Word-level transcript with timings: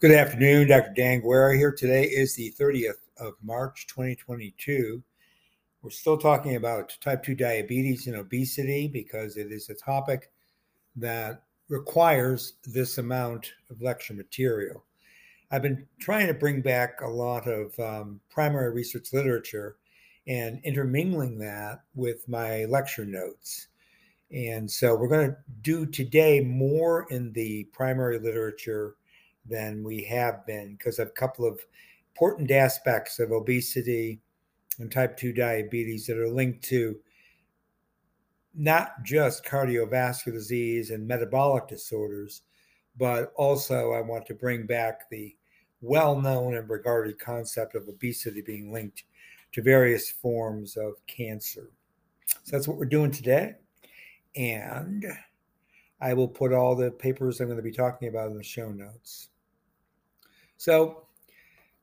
Good 0.00 0.10
afternoon, 0.10 0.68
Dr. 0.68 0.92
Dan 0.94 1.20
Guerra 1.20 1.56
here. 1.56 1.70
Today 1.70 2.04
is 2.04 2.34
the 2.34 2.52
30th 2.58 2.98
of 3.16 3.34
March, 3.42 3.86
2022. 3.86 5.02
We're 5.82 5.90
still 5.90 6.18
talking 6.18 6.56
about 6.56 6.96
type 7.00 7.22
2 7.22 7.36
diabetes 7.36 8.08
and 8.08 8.16
obesity 8.16 8.88
because 8.88 9.36
it 9.36 9.52
is 9.52 9.70
a 9.70 9.74
topic 9.74 10.32
that 10.96 11.44
requires 11.68 12.54
this 12.64 12.98
amount 12.98 13.52
of 13.70 13.80
lecture 13.80 14.14
material. 14.14 14.84
I've 15.52 15.62
been 15.62 15.86
trying 16.00 16.26
to 16.26 16.34
bring 16.34 16.60
back 16.60 17.00
a 17.00 17.08
lot 17.08 17.46
of 17.46 17.78
um, 17.78 18.20
primary 18.28 18.72
research 18.72 19.12
literature 19.12 19.76
and 20.26 20.60
intermingling 20.64 21.38
that 21.38 21.82
with 21.94 22.28
my 22.28 22.64
lecture 22.64 23.06
notes. 23.06 23.68
And 24.32 24.68
so 24.68 24.96
we're 24.96 25.08
going 25.08 25.30
to 25.30 25.36
do 25.62 25.86
today 25.86 26.40
more 26.40 27.06
in 27.10 27.32
the 27.32 27.64
primary 27.72 28.18
literature 28.18 28.96
than 29.48 29.82
we 29.82 30.02
have 30.04 30.46
been 30.46 30.76
because 30.76 30.98
of 30.98 31.08
a 31.08 31.12
couple 31.12 31.46
of 31.46 31.60
important 32.14 32.50
aspects 32.50 33.18
of 33.18 33.32
obesity 33.32 34.20
and 34.78 34.90
type 34.90 35.16
2 35.16 35.32
diabetes 35.32 36.06
that 36.06 36.18
are 36.18 36.28
linked 36.28 36.62
to 36.64 36.96
not 38.54 39.02
just 39.02 39.44
cardiovascular 39.44 40.32
disease 40.32 40.90
and 40.90 41.06
metabolic 41.06 41.66
disorders, 41.66 42.42
but 42.96 43.32
also 43.36 43.92
I 43.92 44.00
want 44.00 44.26
to 44.26 44.34
bring 44.34 44.66
back 44.66 45.10
the 45.10 45.34
well 45.80 46.20
known 46.20 46.56
and 46.56 46.70
regarded 46.70 47.18
concept 47.18 47.74
of 47.74 47.88
obesity 47.88 48.40
being 48.40 48.72
linked 48.72 49.04
to 49.52 49.62
various 49.62 50.10
forms 50.10 50.76
of 50.76 50.94
cancer. 51.06 51.70
So 52.44 52.56
that's 52.56 52.66
what 52.66 52.78
we're 52.78 52.86
doing 52.86 53.10
today. 53.10 53.56
And 54.36 55.04
I 56.00 56.14
will 56.14 56.28
put 56.28 56.52
all 56.52 56.74
the 56.74 56.90
papers 56.90 57.40
I'm 57.40 57.46
going 57.46 57.56
to 57.56 57.62
be 57.62 57.72
talking 57.72 58.08
about 58.08 58.30
in 58.30 58.36
the 58.36 58.42
show 58.42 58.70
notes. 58.70 59.28
So 60.64 61.02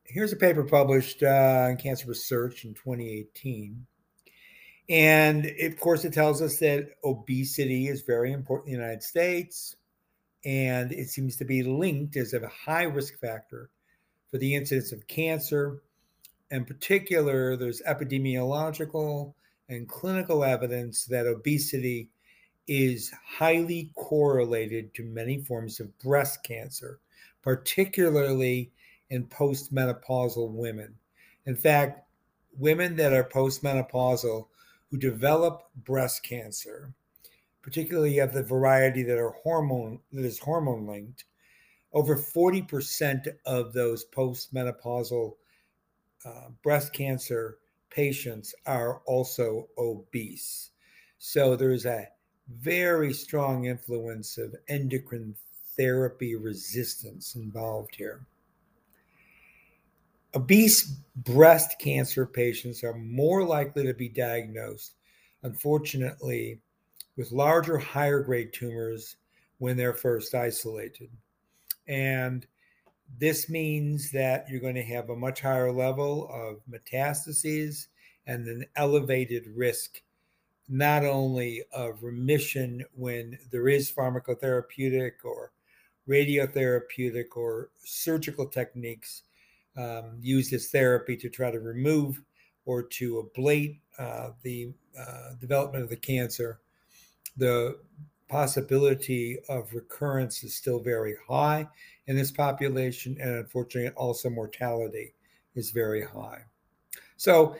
here's 0.05 0.33
a 0.33 0.37
paper 0.37 0.63
published 0.63 1.21
uh, 1.21 1.67
in 1.69 1.77
Cancer 1.77 2.07
Research 2.07 2.65
in 2.65 2.73
2018. 2.73 3.85
And 4.89 5.45
of 5.61 5.79
course, 5.79 6.03
it 6.03 6.13
tells 6.13 6.41
us 6.41 6.57
that 6.57 6.95
obesity 7.03 7.89
is 7.89 8.01
very 8.01 8.31
important 8.31 8.69
in 8.69 8.79
the 8.79 8.83
United 8.83 9.03
States. 9.03 9.75
And 10.45 10.91
it 10.91 11.09
seems 11.09 11.35
to 11.35 11.45
be 11.45 11.61
linked 11.61 12.17
as 12.17 12.33
a 12.33 12.47
high 12.47 12.85
risk 12.85 13.19
factor 13.19 13.69
for 14.31 14.39
the 14.39 14.55
incidence 14.55 14.91
of 14.91 15.05
cancer. 15.05 15.83
In 16.49 16.65
particular, 16.65 17.55
there's 17.55 17.83
epidemiological 17.83 19.35
and 19.69 19.87
clinical 19.87 20.43
evidence 20.43 21.05
that 21.05 21.27
obesity 21.27 22.09
is 22.67 23.11
highly 23.37 23.91
correlated 23.93 24.91
to 24.95 25.03
many 25.03 25.37
forms 25.37 25.79
of 25.79 25.99
breast 25.99 26.41
cancer 26.41 26.99
particularly 27.41 28.71
in 29.09 29.25
postmenopausal 29.25 30.49
women. 30.51 30.95
In 31.45 31.55
fact, 31.55 32.07
women 32.57 32.95
that 32.97 33.13
are 33.13 33.23
postmenopausal 33.23 34.47
who 34.89 34.97
develop 34.97 35.63
breast 35.75 36.23
cancer, 36.23 36.93
particularly 37.61 38.19
of 38.19 38.33
the 38.33 38.43
variety 38.43 39.03
that 39.03 39.17
are 39.17 39.35
hormone 39.43 39.99
that 40.11 40.25
is 40.25 40.39
hormone 40.39 40.85
linked, 40.85 41.25
over 41.93 42.15
40% 42.15 43.27
of 43.45 43.73
those 43.73 44.05
postmenopausal 44.05 45.33
uh, 46.25 46.49
breast 46.63 46.93
cancer 46.93 47.57
patients 47.89 48.55
are 48.65 49.01
also 49.05 49.67
obese. 49.77 50.71
So 51.17 51.55
there's 51.55 51.85
a 51.85 52.07
very 52.49 53.13
strong 53.13 53.65
influence 53.65 54.37
of 54.37 54.55
endocrine 54.67 55.35
therapy 55.77 56.35
resistance 56.35 57.35
involved 57.35 57.95
here. 57.95 58.25
Obese 60.33 60.83
breast 61.15 61.77
cancer 61.79 62.25
patients 62.25 62.83
are 62.83 62.93
more 62.93 63.43
likely 63.43 63.83
to 63.85 63.93
be 63.93 64.07
diagnosed, 64.07 64.93
unfortunately, 65.43 66.61
with 67.17 67.31
larger, 67.31 67.77
higher 67.77 68.21
grade 68.21 68.53
tumors 68.53 69.17
when 69.57 69.75
they're 69.75 69.93
first 69.93 70.33
isolated. 70.33 71.09
And 71.87 72.47
this 73.19 73.49
means 73.49 74.11
that 74.11 74.49
you're 74.49 74.61
going 74.61 74.75
to 74.75 74.83
have 74.83 75.09
a 75.09 75.15
much 75.15 75.41
higher 75.41 75.71
level 75.71 76.29
of 76.31 76.61
metastases 76.69 77.87
and 78.25 78.47
an 78.47 78.65
elevated 78.77 79.47
risk, 79.47 80.01
not 80.69 81.03
only 81.03 81.63
of 81.73 82.03
remission 82.03 82.85
when 82.95 83.37
there 83.51 83.67
is 83.67 83.91
pharmacotherapeutic 83.91 85.11
or 85.25 85.51
radiotherapeutic 86.11 87.37
or 87.37 87.69
surgical 87.83 88.45
techniques 88.45 89.23
um, 89.77 90.17
used 90.21 90.51
as 90.53 90.67
therapy 90.67 91.15
to 91.15 91.29
try 91.29 91.49
to 91.49 91.59
remove 91.59 92.21
or 92.65 92.83
to 92.83 93.29
ablate 93.37 93.79
uh, 93.97 94.31
the 94.43 94.73
uh, 94.99 95.33
development 95.39 95.83
of 95.83 95.89
the 95.89 95.95
cancer, 95.95 96.59
the 97.37 97.79
possibility 98.27 99.37
of 99.49 99.73
recurrence 99.73 100.43
is 100.43 100.55
still 100.55 100.79
very 100.79 101.15
high 101.27 101.67
in 102.07 102.15
this 102.15 102.31
population, 102.31 103.17
and 103.19 103.31
unfortunately, 103.37 103.91
also 103.95 104.29
mortality 104.29 105.13
is 105.55 105.71
very 105.71 106.03
high. 106.03 106.41
So, 107.17 107.55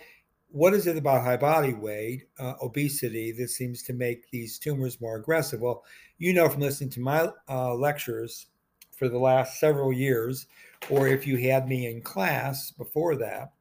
what 0.52 0.74
is 0.74 0.86
it 0.86 0.98
about 0.98 1.24
high 1.24 1.38
body 1.38 1.74
weight, 1.74 2.28
uh, 2.40 2.54
obesity, 2.62 3.32
that 3.32 3.50
seems 3.50 3.82
to 3.84 3.94
make 3.94 4.30
these 4.30 4.60
tumors 4.60 5.00
more 5.00 5.16
aggressive? 5.16 5.62
Well, 5.62 5.84
you 6.18 6.34
know 6.34 6.50
from 6.50 6.62
listening 6.62 6.90
to 6.92 7.00
my 7.00 7.30
uh, 7.50 7.74
lectures 7.76 8.48
for 8.92 9.08
the 9.08 9.18
last 9.18 9.60
several 9.60 9.94
years, 9.94 10.48
or 10.90 11.08
if 11.08 11.26
you 11.26 11.38
had 11.38 11.68
me 11.68 11.88
in 11.88 12.02
class 12.02 12.72
before 12.72 13.16
that, 13.16 13.54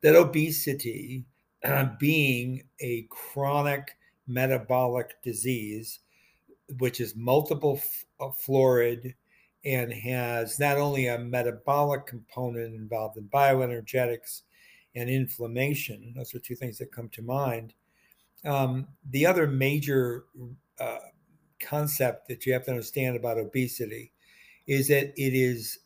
that 0.00 0.16
obesity 0.16 1.26
uh, 1.64 1.86
being 1.98 2.62
a 2.80 3.06
chronic 3.10 3.96
metabolic 4.26 5.22
disease, 5.22 6.00
which 6.78 7.00
is 7.00 7.14
multiple 7.14 7.76
f- 7.76 8.06
uh, 8.18 8.30
florid 8.30 9.14
and 9.64 9.92
has 9.92 10.58
not 10.58 10.78
only 10.78 11.06
a 11.08 11.18
metabolic 11.18 12.06
component 12.06 12.74
involved 12.74 13.18
in 13.18 13.24
bioenergetics 13.28 14.42
and 14.94 15.08
inflammation. 15.08 16.12
Those 16.16 16.34
are 16.34 16.38
two 16.38 16.56
things 16.56 16.78
that 16.78 16.92
come 16.92 17.08
to 17.10 17.22
mind. 17.22 17.74
Um, 18.44 18.88
the 19.08 19.26
other 19.26 19.46
major 19.46 20.24
uh, 20.78 20.98
concept 21.60 22.28
that 22.28 22.46
you 22.46 22.52
have 22.52 22.64
to 22.64 22.70
understand 22.70 23.16
about 23.16 23.38
obesity 23.38 24.12
is 24.66 24.88
that 24.88 25.12
it 25.16 25.34
is 25.34 25.78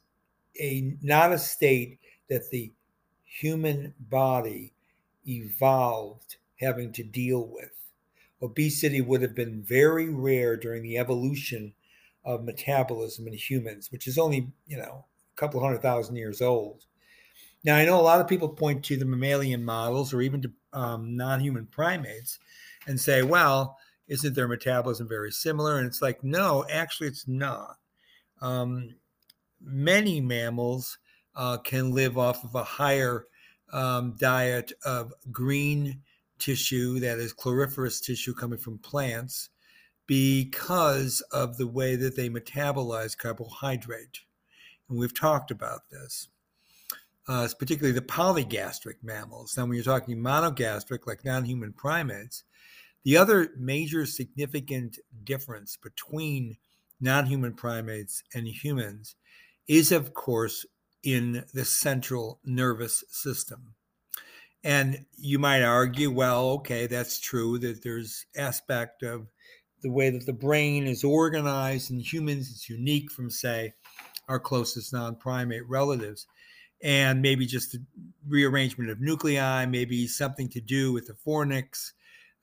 a 0.60 0.96
not 1.02 1.32
a 1.32 1.38
state 1.38 1.98
that 2.28 2.50
the 2.50 2.72
human 3.24 3.94
body 3.98 4.72
evolved 5.26 6.36
having 6.60 6.92
to 6.92 7.02
deal 7.02 7.48
with. 7.48 7.72
Obesity 8.40 9.00
would 9.00 9.22
have 9.22 9.34
been 9.34 9.62
very 9.62 10.08
rare 10.08 10.56
during 10.56 10.82
the 10.82 10.98
evolution 10.98 11.74
of 12.24 12.44
metabolism 12.44 13.26
in 13.26 13.34
humans, 13.34 13.90
which 13.90 14.06
is 14.06 14.18
only, 14.18 14.52
you 14.66 14.76
know, 14.76 15.04
a 15.32 15.40
couple 15.40 15.60
hundred 15.60 15.82
thousand 15.82 16.16
years 16.16 16.40
old. 16.40 16.84
Now, 17.64 17.76
I 17.76 17.84
know 17.86 17.98
a 17.98 18.02
lot 18.02 18.20
of 18.20 18.28
people 18.28 18.48
point 18.48 18.84
to 18.84 18.96
the 18.96 19.06
mammalian 19.06 19.64
models 19.64 20.12
or 20.12 20.20
even 20.20 20.42
to 20.42 20.52
um, 20.72 21.16
non 21.16 21.40
human 21.40 21.66
primates 21.66 22.38
and 22.86 23.00
say, 23.00 23.22
well, 23.22 23.78
isn't 24.06 24.34
their 24.34 24.48
metabolism 24.48 25.08
very 25.08 25.32
similar? 25.32 25.78
And 25.78 25.86
it's 25.86 26.02
like, 26.02 26.22
no, 26.22 26.66
actually, 26.70 27.08
it's 27.08 27.26
not. 27.26 27.76
Um, 28.42 28.94
many 29.62 30.20
mammals 30.20 30.98
uh, 31.34 31.56
can 31.58 31.90
live 31.90 32.18
off 32.18 32.44
of 32.44 32.54
a 32.54 32.64
higher 32.64 33.26
um, 33.72 34.14
diet 34.18 34.72
of 34.84 35.12
green 35.32 36.02
tissue, 36.38 37.00
that 37.00 37.18
is 37.18 37.32
chloriferous 37.32 38.02
tissue 38.04 38.34
coming 38.34 38.58
from 38.58 38.78
plants, 38.78 39.48
because 40.06 41.22
of 41.32 41.56
the 41.56 41.66
way 41.66 41.96
that 41.96 42.14
they 42.14 42.28
metabolize 42.28 43.16
carbohydrate. 43.16 44.20
And 44.88 44.98
we've 44.98 45.18
talked 45.18 45.50
about 45.50 45.88
this 45.90 46.28
uh, 47.26 47.48
particularly 47.58 47.98
the 47.98 48.04
polygastric 48.04 48.96
mammals. 49.02 49.56
Now, 49.56 49.64
when 49.64 49.74
you're 49.74 49.84
talking 49.84 50.18
monogastric, 50.18 51.06
like 51.06 51.24
non 51.24 51.44
human 51.44 51.72
primates, 51.72 52.44
the 53.04 53.16
other 53.16 53.50
major 53.58 54.06
significant 54.06 54.98
difference 55.22 55.76
between 55.76 56.56
non 57.00 57.26
human 57.26 57.54
primates 57.54 58.22
and 58.34 58.46
humans 58.46 59.16
is, 59.68 59.92
of 59.92 60.14
course, 60.14 60.66
in 61.02 61.44
the 61.52 61.64
central 61.64 62.40
nervous 62.44 63.04
system. 63.08 63.74
And 64.62 65.04
you 65.16 65.38
might 65.38 65.62
argue, 65.62 66.10
well, 66.10 66.48
okay, 66.52 66.86
that's 66.86 67.20
true 67.20 67.58
that 67.58 67.82
there's 67.82 68.24
aspect 68.36 69.02
of 69.02 69.26
the 69.82 69.90
way 69.90 70.08
that 70.08 70.24
the 70.24 70.32
brain 70.32 70.86
is 70.86 71.04
organized 71.04 71.90
in 71.90 71.98
humans. 71.98 72.50
It's 72.50 72.70
unique 72.70 73.12
from, 73.12 73.28
say, 73.28 73.74
our 74.28 74.40
closest 74.40 74.94
non-primate 74.94 75.68
relatives 75.68 76.26
and 76.84 77.20
maybe 77.20 77.46
just 77.46 77.76
rearrangement 78.28 78.90
of 78.90 79.00
nuclei, 79.00 79.66
maybe 79.66 80.06
something 80.06 80.48
to 80.50 80.60
do 80.60 80.92
with 80.92 81.08
the 81.08 81.14
fornix, 81.14 81.92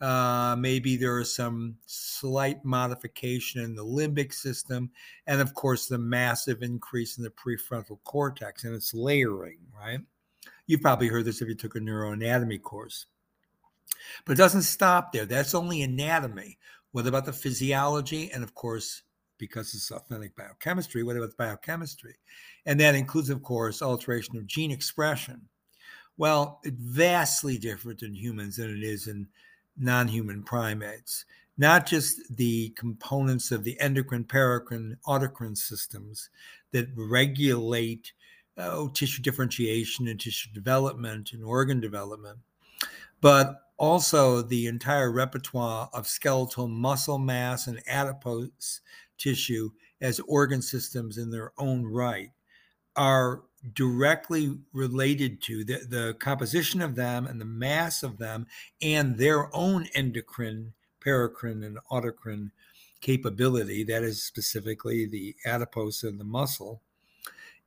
Uh, 0.01 0.55
maybe 0.57 0.97
there 0.97 1.19
is 1.19 1.31
some 1.31 1.77
slight 1.85 2.65
modification 2.65 3.61
in 3.61 3.75
the 3.75 3.85
limbic 3.85 4.33
system, 4.33 4.89
and 5.27 5.39
of 5.39 5.53
course, 5.53 5.85
the 5.85 5.97
massive 5.97 6.63
increase 6.63 7.19
in 7.19 7.23
the 7.23 7.29
prefrontal 7.29 7.99
cortex 8.03 8.63
and 8.63 8.73
its 8.73 8.95
layering, 8.95 9.59
right? 9.71 9.99
You've 10.65 10.81
probably 10.81 11.07
heard 11.07 11.25
this 11.25 11.39
if 11.39 11.47
you 11.47 11.53
took 11.53 11.75
a 11.75 11.79
neuroanatomy 11.79 12.63
course. 12.63 13.05
But 14.25 14.33
it 14.33 14.37
doesn't 14.37 14.63
stop 14.63 15.13
there. 15.13 15.27
That's 15.27 15.53
only 15.53 15.83
anatomy. 15.83 16.57
What 16.93 17.05
about 17.05 17.25
the 17.25 17.33
physiology? 17.33 18.31
And 18.31 18.43
of 18.43 18.55
course, 18.55 19.03
because 19.41 19.73
it's 19.73 19.91
authentic 19.91 20.35
biochemistry, 20.35 21.01
what 21.01 21.17
about 21.17 21.35
biochemistry? 21.35 22.13
And 22.67 22.79
that 22.79 22.93
includes, 22.93 23.31
of 23.31 23.41
course, 23.41 23.81
alteration 23.81 24.37
of 24.37 24.45
gene 24.45 24.69
expression. 24.69 25.41
Well, 26.15 26.59
it's 26.63 26.77
vastly 26.79 27.57
different 27.57 28.03
in 28.03 28.13
humans 28.13 28.57
than 28.57 28.69
it 28.69 28.83
is 28.83 29.07
in 29.07 29.27
non 29.75 30.07
human 30.07 30.43
primates. 30.43 31.25
Not 31.57 31.87
just 31.87 32.21
the 32.37 32.69
components 32.77 33.51
of 33.51 33.63
the 33.63 33.79
endocrine, 33.79 34.25
paracrine, 34.25 34.95
autocrine 35.07 35.57
systems 35.57 36.29
that 36.71 36.89
regulate 36.95 38.13
oh, 38.57 38.89
tissue 38.89 39.23
differentiation 39.23 40.07
and 40.07 40.19
tissue 40.19 40.51
development 40.53 41.31
and 41.33 41.43
organ 41.43 41.79
development, 41.79 42.37
but 43.21 43.55
also 43.77 44.43
the 44.43 44.67
entire 44.67 45.11
repertoire 45.11 45.89
of 45.93 46.07
skeletal 46.07 46.67
muscle 46.67 47.17
mass 47.17 47.65
and 47.65 47.81
adipose 47.87 48.81
tissue 49.21 49.69
as 50.01 50.19
organ 50.21 50.61
systems 50.61 51.17
in 51.17 51.29
their 51.29 51.51
own 51.57 51.85
right 51.85 52.31
are 52.95 53.43
directly 53.73 54.57
related 54.73 55.41
to 55.43 55.63
the, 55.63 55.85
the 55.87 56.15
composition 56.19 56.81
of 56.81 56.95
them 56.95 57.27
and 57.27 57.39
the 57.39 57.45
mass 57.45 58.03
of 58.03 58.17
them 58.17 58.47
and 58.81 59.17
their 59.17 59.55
own 59.55 59.87
endocrine, 59.93 60.73
paracrine, 60.99 61.63
and 61.63 61.77
autocrine 61.91 62.49
capability, 63.01 63.83
that 63.83 64.03
is 64.03 64.23
specifically 64.23 65.05
the 65.05 65.35
adipose 65.45 66.03
and 66.03 66.19
the 66.19 66.23
muscle, 66.23 66.81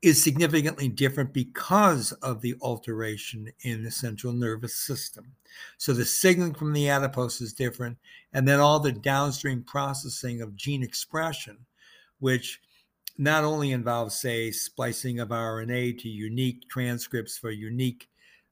is 0.05 0.23
significantly 0.23 0.87
different 0.87 1.33
because 1.33 2.13
of 2.13 2.43
the 2.43 2.55
alteration 2.61 3.51
in 3.63 3.83
the 3.83 3.91
central 3.91 4.35
nervous 4.35 4.77
system. 4.77 5.33
So 5.79 5.95
the 5.95 6.05
signaling 6.05 6.53
from 6.53 6.75
the 6.75 6.91
adipose 6.91 7.41
is 7.41 7.55
different, 7.55 7.97
and 8.35 8.47
then 8.47 8.61
all 8.61 8.79
the 8.79 8.93
downstream 8.93 9.63
processing 9.63 10.43
of 10.43 10.57
gene 10.57 10.83
expression, 10.83 11.57
which 12.19 12.61
not 13.17 13.45
only 13.45 13.73
involves, 13.73 14.21
say, 14.21 14.51
splicing 14.51 15.21
of 15.21 15.29
RNA 15.31 16.01
to 16.01 16.09
unique 16.11 16.69
transcripts 16.69 17.39
for 17.39 17.51
unique 17.51 18.09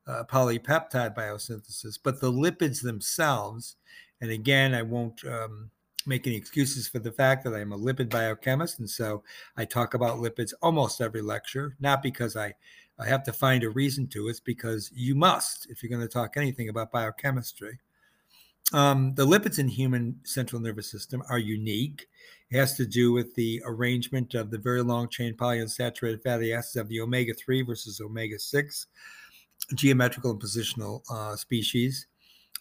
uh, 0.06 0.24
polypeptide 0.24 1.14
biosynthesis, 1.14 1.98
but 2.02 2.18
the 2.20 2.32
lipids 2.32 2.80
themselves. 2.80 3.76
And 4.22 4.30
again, 4.30 4.74
I 4.74 4.82
won't 4.82 5.22
um, 5.26 5.70
make 6.06 6.26
any 6.26 6.36
excuses 6.36 6.88
for 6.88 6.98
the 6.98 7.12
fact 7.12 7.44
that 7.44 7.54
I'm 7.54 7.72
a 7.72 7.78
lipid 7.78 8.10
biochemist. 8.10 8.78
And 8.78 8.88
so 8.88 9.22
I 9.56 9.64
talk 9.64 9.94
about 9.94 10.18
lipids 10.18 10.52
almost 10.62 11.00
every 11.00 11.22
lecture, 11.22 11.76
not 11.80 12.02
because 12.02 12.36
I, 12.36 12.54
I 12.98 13.06
have 13.06 13.22
to 13.24 13.32
find 13.32 13.64
a 13.64 13.70
reason 13.70 14.06
to, 14.08 14.28
it's 14.28 14.40
because 14.40 14.90
you 14.94 15.14
must 15.14 15.66
if 15.70 15.82
you're 15.82 15.90
going 15.90 16.06
to 16.06 16.12
talk 16.12 16.36
anything 16.36 16.68
about 16.68 16.92
biochemistry. 16.92 17.78
Um, 18.72 19.14
the 19.14 19.26
lipids 19.26 19.58
in 19.58 19.68
human 19.68 20.16
central 20.24 20.60
nervous 20.60 20.90
system 20.90 21.22
are 21.28 21.38
unique. 21.38 22.06
It 22.50 22.58
has 22.58 22.74
to 22.76 22.86
do 22.86 23.12
with 23.12 23.34
the 23.34 23.62
arrangement 23.66 24.34
of 24.34 24.50
the 24.50 24.58
very 24.58 24.82
long 24.82 25.08
chain 25.08 25.34
polyunsaturated 25.34 26.22
fatty 26.22 26.52
acids 26.52 26.76
of 26.76 26.88
the 26.88 27.00
omega 27.00 27.34
3 27.34 27.62
versus 27.62 28.00
omega 28.00 28.38
6 28.38 28.86
geometrical 29.74 30.32
and 30.32 30.40
positional 30.40 31.02
uh, 31.10 31.36
species, 31.36 32.06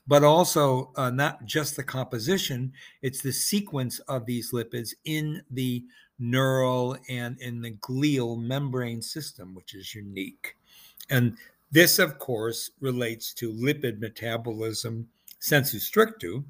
but 0.07 0.24
also 0.24 0.92
uh, 0.95 1.09
not 1.09 1.45
just 1.45 1.75
the 1.75 1.83
composition, 1.83 2.74
it's 3.01 3.21
the 3.21 3.31
sequence 3.31 4.00
of 4.00 4.25
these 4.25 4.51
lipids 4.51 4.94
in 5.06 5.42
the 5.51 5.83
neural 6.19 6.98
and 7.09 7.39
in 7.39 7.62
the 7.62 7.71
glial 7.71 8.42
membrane 8.42 9.01
system, 9.01 9.56
which 9.56 9.74
is 9.74 9.95
unique. 9.95 10.56
And 11.09 11.38
this, 11.71 12.00
of 12.00 12.19
course, 12.19 12.71
relates 12.80 13.33
to 13.36 13.51
lipid 13.51 14.00
metabolism 14.00 15.07
sensu 15.39 15.77
stricto, 15.80 16.44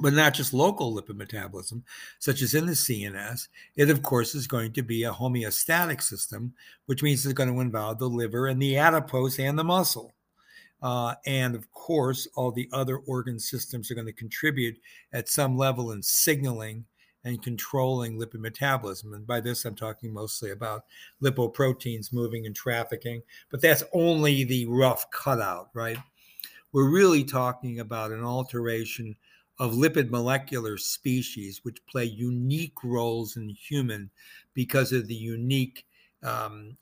but 0.00 0.12
not 0.12 0.34
just 0.34 0.52
local 0.52 0.94
lipid 0.94 1.16
metabolism, 1.16 1.84
such 2.18 2.42
as 2.42 2.54
in 2.54 2.66
the 2.66 2.72
CNS. 2.72 3.48
It, 3.76 3.90
of 3.90 4.02
course, 4.02 4.34
is 4.34 4.46
going 4.46 4.72
to 4.72 4.82
be 4.82 5.04
a 5.04 5.12
homeostatic 5.12 6.02
system, 6.02 6.54
which 6.86 7.02
means 7.02 7.24
it's 7.24 7.34
going 7.34 7.52
to 7.52 7.60
involve 7.60 7.98
the 7.98 8.08
liver 8.08 8.46
and 8.46 8.60
the 8.60 8.76
adipose 8.76 9.38
and 9.38 9.58
the 9.58 9.64
muscle. 9.64 10.12
Uh, 10.82 11.14
and 11.26 11.54
of 11.54 11.70
course, 11.72 12.26
all 12.34 12.50
the 12.50 12.68
other 12.72 12.98
organ 12.98 13.38
systems 13.38 13.90
are 13.90 13.94
going 13.94 14.06
to 14.06 14.12
contribute 14.12 14.76
at 15.12 15.28
some 15.28 15.56
level 15.56 15.92
in 15.92 16.02
signaling 16.02 16.84
and 17.24 17.42
controlling 17.42 18.18
lipid 18.18 18.40
metabolism. 18.40 19.14
And 19.14 19.24
by 19.24 19.40
this, 19.40 19.64
I'm 19.64 19.76
talking 19.76 20.12
mostly 20.12 20.50
about 20.50 20.84
lipoproteins 21.22 22.12
moving 22.12 22.46
and 22.46 22.56
trafficking, 22.56 23.22
but 23.50 23.62
that's 23.62 23.84
only 23.92 24.42
the 24.42 24.66
rough 24.66 25.08
cutout, 25.12 25.68
right? 25.72 25.98
we're 26.72 26.90
really 26.90 27.22
talking 27.22 27.80
about 27.80 28.10
an 28.10 28.24
alteration 28.24 29.14
of 29.58 29.74
lipid 29.74 30.10
molecular 30.10 30.78
species, 30.78 31.60
which 31.62 31.84
play 31.86 32.04
unique 32.04 32.82
roles 32.82 33.36
in 33.36 33.48
human 33.50 34.10
because 34.54 34.92
of 34.92 35.06
the 35.06 35.14
unique 35.14 35.86
um, 36.22 36.76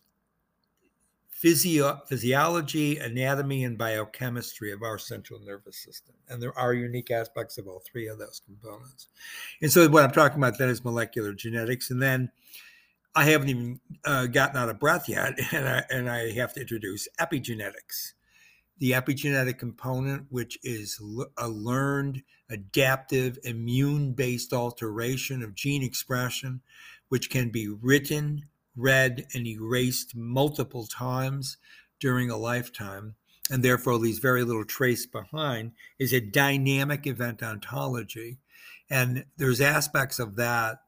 physio- 1.40 2.00
physiology, 2.06 2.98
anatomy, 2.98 3.64
and 3.64 3.78
biochemistry 3.78 4.72
of 4.72 4.82
our 4.82 4.98
central 4.98 5.40
nervous 5.40 5.78
system. 5.78 6.14
And 6.28 6.42
there 6.42 6.56
are 6.58 6.74
unique 6.74 7.10
aspects 7.10 7.58
of 7.58 7.66
all 7.66 7.80
three 7.80 8.08
of 8.08 8.18
those 8.18 8.42
components. 8.44 9.08
And 9.62 9.72
so, 9.72 9.88
what 9.88 10.04
I'm 10.04 10.12
talking 10.12 10.38
about 10.38 10.58
then 10.58 10.68
is 10.68 10.84
molecular 10.84 11.32
genetics. 11.32 11.90
And 11.90 12.02
then 12.02 12.30
I 13.14 13.24
haven't 13.24 13.48
even 13.48 13.80
uh, 14.04 14.26
gotten 14.26 14.56
out 14.56 14.68
of 14.68 14.78
breath 14.78 15.08
yet, 15.08 15.38
and 15.52 15.68
I, 15.68 15.84
and 15.90 16.10
I 16.10 16.32
have 16.32 16.52
to 16.54 16.60
introduce 16.60 17.08
epigenetics 17.18 18.12
the 18.80 18.92
epigenetic 18.92 19.58
component, 19.58 20.26
which 20.30 20.58
is 20.62 20.98
a 21.36 21.48
learned, 21.48 22.22
adaptive, 22.48 23.38
immune 23.44 24.12
based 24.12 24.52
alteration 24.52 25.42
of 25.42 25.54
gene 25.54 25.82
expression, 25.82 26.62
which 27.10 27.30
can 27.30 27.50
be 27.50 27.68
written, 27.68 28.42
read, 28.80 29.26
and 29.34 29.46
erased 29.46 30.16
multiple 30.16 30.86
times 30.86 31.56
during 31.98 32.30
a 32.30 32.36
lifetime, 32.36 33.14
and 33.50 33.62
therefore 33.62 33.94
leaves 33.94 34.18
very 34.18 34.44
little 34.44 34.64
trace 34.64 35.06
behind, 35.06 35.72
is 35.98 36.12
a 36.12 36.20
dynamic 36.20 37.06
event 37.06 37.42
ontology. 37.42 38.38
And 38.88 39.24
there's 39.36 39.60
aspects 39.60 40.18
of 40.18 40.36
that 40.36 40.78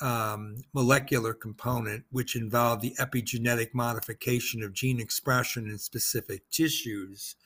um, 0.00 0.64
molecular 0.72 1.32
component, 1.32 2.04
which 2.10 2.34
involve 2.34 2.80
the 2.80 2.94
epigenetic 2.98 3.68
modification 3.72 4.62
of 4.62 4.72
gene 4.72 5.00
expression 5.00 5.68
in 5.68 5.78
specific 5.78 6.48
tissues 6.50 7.36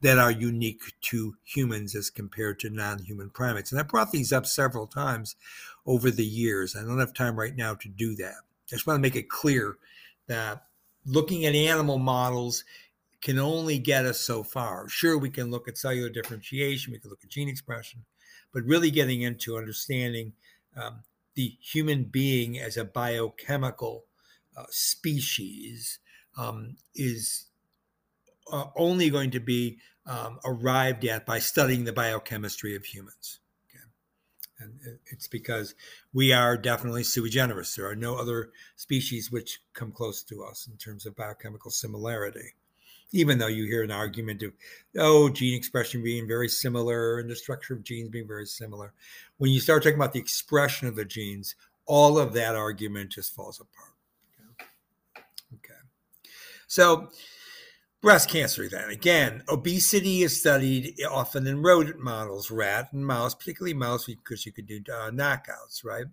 that 0.00 0.18
are 0.18 0.30
unique 0.30 0.82
to 1.00 1.36
humans 1.44 1.94
as 1.94 2.10
compared 2.10 2.60
to 2.60 2.68
non 2.68 2.98
human 2.98 3.30
primates. 3.30 3.72
And 3.72 3.80
I 3.80 3.84
brought 3.84 4.12
these 4.12 4.32
up 4.32 4.44
several 4.44 4.86
times 4.86 5.34
over 5.86 6.10
the 6.10 6.26
years. 6.26 6.76
I 6.76 6.82
don't 6.82 6.98
have 6.98 7.14
time 7.14 7.38
right 7.38 7.56
now 7.56 7.74
to 7.76 7.88
do 7.88 8.14
that. 8.16 8.34
I 8.66 8.76
just 8.76 8.86
want 8.86 8.98
to 8.98 9.02
make 9.02 9.16
it 9.16 9.28
clear 9.28 9.76
that 10.26 10.64
looking 11.04 11.44
at 11.44 11.54
animal 11.54 11.98
models 11.98 12.64
can 13.20 13.38
only 13.38 13.78
get 13.78 14.04
us 14.04 14.20
so 14.20 14.42
far. 14.42 14.88
Sure, 14.88 15.18
we 15.18 15.30
can 15.30 15.50
look 15.50 15.68
at 15.68 15.78
cellular 15.78 16.10
differentiation, 16.10 16.92
we 16.92 16.98
can 16.98 17.10
look 17.10 17.24
at 17.24 17.30
gene 17.30 17.48
expression, 17.48 18.04
but 18.52 18.62
really 18.64 18.90
getting 18.90 19.22
into 19.22 19.56
understanding 19.56 20.32
um, 20.76 21.02
the 21.34 21.56
human 21.60 22.04
being 22.04 22.58
as 22.58 22.76
a 22.76 22.84
biochemical 22.84 24.04
uh, 24.56 24.64
species 24.70 25.98
um, 26.36 26.76
is 26.94 27.46
uh, 28.52 28.66
only 28.76 29.10
going 29.10 29.30
to 29.30 29.40
be 29.40 29.78
um, 30.06 30.38
arrived 30.44 31.04
at 31.04 31.26
by 31.26 31.38
studying 31.38 31.84
the 31.84 31.92
biochemistry 31.92 32.76
of 32.76 32.84
humans. 32.84 33.40
And 34.64 34.98
it's 35.06 35.28
because 35.28 35.74
we 36.12 36.32
are 36.32 36.56
definitely 36.56 37.04
sui 37.04 37.30
generis. 37.30 37.74
There 37.74 37.88
are 37.88 37.96
no 37.96 38.16
other 38.16 38.50
species 38.76 39.30
which 39.30 39.60
come 39.74 39.92
close 39.92 40.22
to 40.24 40.44
us 40.44 40.66
in 40.66 40.76
terms 40.76 41.06
of 41.06 41.16
biochemical 41.16 41.70
similarity 41.70 42.54
even 43.14 43.38
though 43.38 43.46
you 43.46 43.64
hear 43.64 43.84
an 43.84 43.92
argument 43.92 44.42
of, 44.42 44.52
oh, 44.98 45.28
gene 45.28 45.56
expression 45.56 46.02
being 46.02 46.26
very 46.26 46.48
similar 46.48 47.20
and 47.20 47.30
the 47.30 47.36
structure 47.36 47.72
of 47.72 47.84
genes 47.84 48.08
being 48.08 48.26
very 48.26 48.44
similar. 48.44 48.92
When 49.38 49.52
you 49.52 49.60
start 49.60 49.84
talking 49.84 49.96
about 49.96 50.12
the 50.12 50.18
expression 50.18 50.88
of 50.88 50.96
the 50.96 51.04
genes, 51.04 51.54
all 51.86 52.18
of 52.18 52.32
that 52.32 52.56
argument 52.56 53.10
just 53.10 53.32
falls 53.32 53.60
apart. 53.60 53.94
Okay. 54.60 55.24
okay. 55.54 55.80
So, 56.66 57.10
breast 58.04 58.28
cancer, 58.28 58.68
then 58.68 58.90
again, 58.90 59.42
obesity 59.48 60.22
is 60.22 60.38
studied 60.38 60.94
often 61.10 61.46
in 61.46 61.62
rodent 61.62 61.98
models, 61.98 62.50
rat 62.50 62.92
and 62.92 63.06
mouse, 63.06 63.34
particularly 63.34 63.72
mouse, 63.72 64.04
because 64.04 64.44
you 64.44 64.52
could 64.52 64.66
do 64.66 64.80
uh, 64.92 65.10
knockouts, 65.10 65.82
right? 65.82 66.04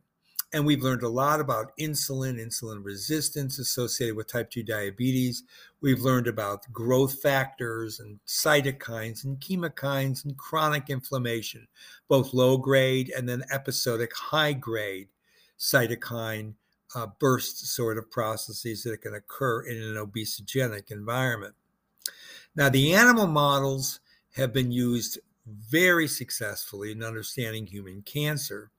and 0.53 0.65
we've 0.65 0.83
learned 0.83 1.03
a 1.03 1.09
lot 1.09 1.39
about 1.39 1.71
insulin, 1.77 2.39
insulin 2.39 2.83
resistance 2.83 3.57
associated 3.57 4.15
with 4.15 4.27
type 4.27 4.49
2 4.49 4.63
diabetes. 4.63 5.43
We've 5.79 6.01
learned 6.01 6.27
about 6.27 6.71
growth 6.73 7.21
factors 7.21 7.99
and 7.99 8.19
cytokines 8.27 9.23
and 9.23 9.39
chemokines 9.39 10.25
and 10.25 10.37
chronic 10.37 10.89
inflammation, 10.89 11.67
both 12.09 12.33
low 12.33 12.57
grade 12.57 13.11
and 13.15 13.29
then 13.29 13.43
episodic 13.51 14.13
high 14.13 14.53
grade 14.53 15.07
cytokine 15.57 16.55
uh, 16.95 17.07
burst 17.19 17.65
sort 17.67 17.97
of 17.97 18.11
processes 18.11 18.83
that 18.83 19.01
can 19.01 19.13
occur 19.13 19.61
in 19.61 19.77
an 19.77 19.95
obesogenic 19.95 20.91
environment. 20.91 21.55
Now, 22.55 22.69
the 22.69 22.93
animal 22.93 23.27
models 23.27 23.99
have 24.35 24.53
been 24.53 24.71
used 24.71 25.19
very 25.45 26.07
successfully 26.07 26.91
in 26.91 27.03
understanding 27.03 27.65
human 27.65 28.01
cancer. 28.01 28.71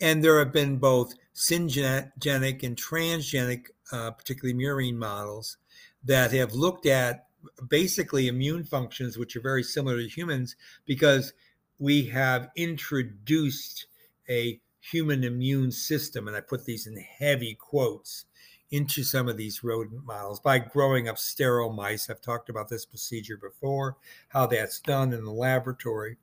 And 0.00 0.22
there 0.22 0.38
have 0.38 0.52
been 0.52 0.76
both 0.76 1.14
syngenic 1.34 2.62
and 2.62 2.76
transgenic, 2.76 3.66
uh, 3.92 4.10
particularly 4.10 4.58
murine 4.58 4.96
models, 4.96 5.56
that 6.04 6.32
have 6.32 6.52
looked 6.52 6.86
at 6.86 7.26
basically 7.68 8.28
immune 8.28 8.64
functions, 8.64 9.16
which 9.16 9.36
are 9.36 9.40
very 9.40 9.62
similar 9.62 9.98
to 9.98 10.08
humans, 10.08 10.56
because 10.84 11.32
we 11.78 12.06
have 12.06 12.50
introduced 12.56 13.86
a 14.28 14.60
human 14.80 15.24
immune 15.24 15.70
system, 15.70 16.28
and 16.28 16.36
I 16.36 16.40
put 16.40 16.64
these 16.64 16.86
in 16.86 16.96
heavy 16.96 17.54
quotes, 17.54 18.26
into 18.70 19.04
some 19.04 19.28
of 19.28 19.36
these 19.36 19.62
rodent 19.62 20.04
models 20.04 20.40
by 20.40 20.58
growing 20.58 21.08
up 21.08 21.18
sterile 21.18 21.72
mice. 21.72 22.10
I've 22.10 22.20
talked 22.20 22.48
about 22.48 22.68
this 22.68 22.84
procedure 22.84 23.36
before, 23.36 23.96
how 24.28 24.46
that's 24.46 24.80
done 24.80 25.12
in 25.12 25.24
the 25.24 25.32
laboratory. 25.32 26.16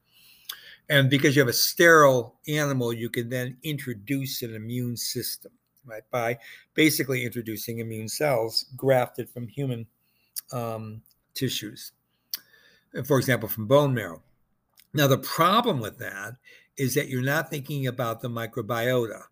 And 0.90 1.10
because 1.10 1.36
you 1.36 1.42
have 1.42 1.50
a 1.50 1.54
sterile 1.54 2.36
animal, 2.48 2.92
you 2.92 3.10
can 3.10 3.30
then 3.30 3.58
introduce 3.64 4.42
an 4.42 4.54
immune 4.54 4.98
system, 4.98 5.52
right? 5.86 6.04
By 6.12 6.40
basically 6.74 7.24
introducing 7.24 7.80
immune 7.80 8.10
cells 8.10 8.66
grafted 8.76 9.30
from 9.30 9.48
human 9.48 9.88
um, 10.52 11.02
tissues, 11.34 11.94
for 13.06 13.18
example, 13.18 13.48
from 13.48 13.66
bone 13.66 13.94
marrow. 13.94 14.22
Now, 14.94 15.08
the 15.08 15.18
problem 15.18 15.80
with 15.80 15.98
that 16.00 16.36
is 16.78 16.94
that 16.96 17.08
you're 17.08 17.22
not 17.22 17.50
thinking 17.50 17.88
about 17.88 18.22
the 18.22 18.30
microbiota. 18.30 19.24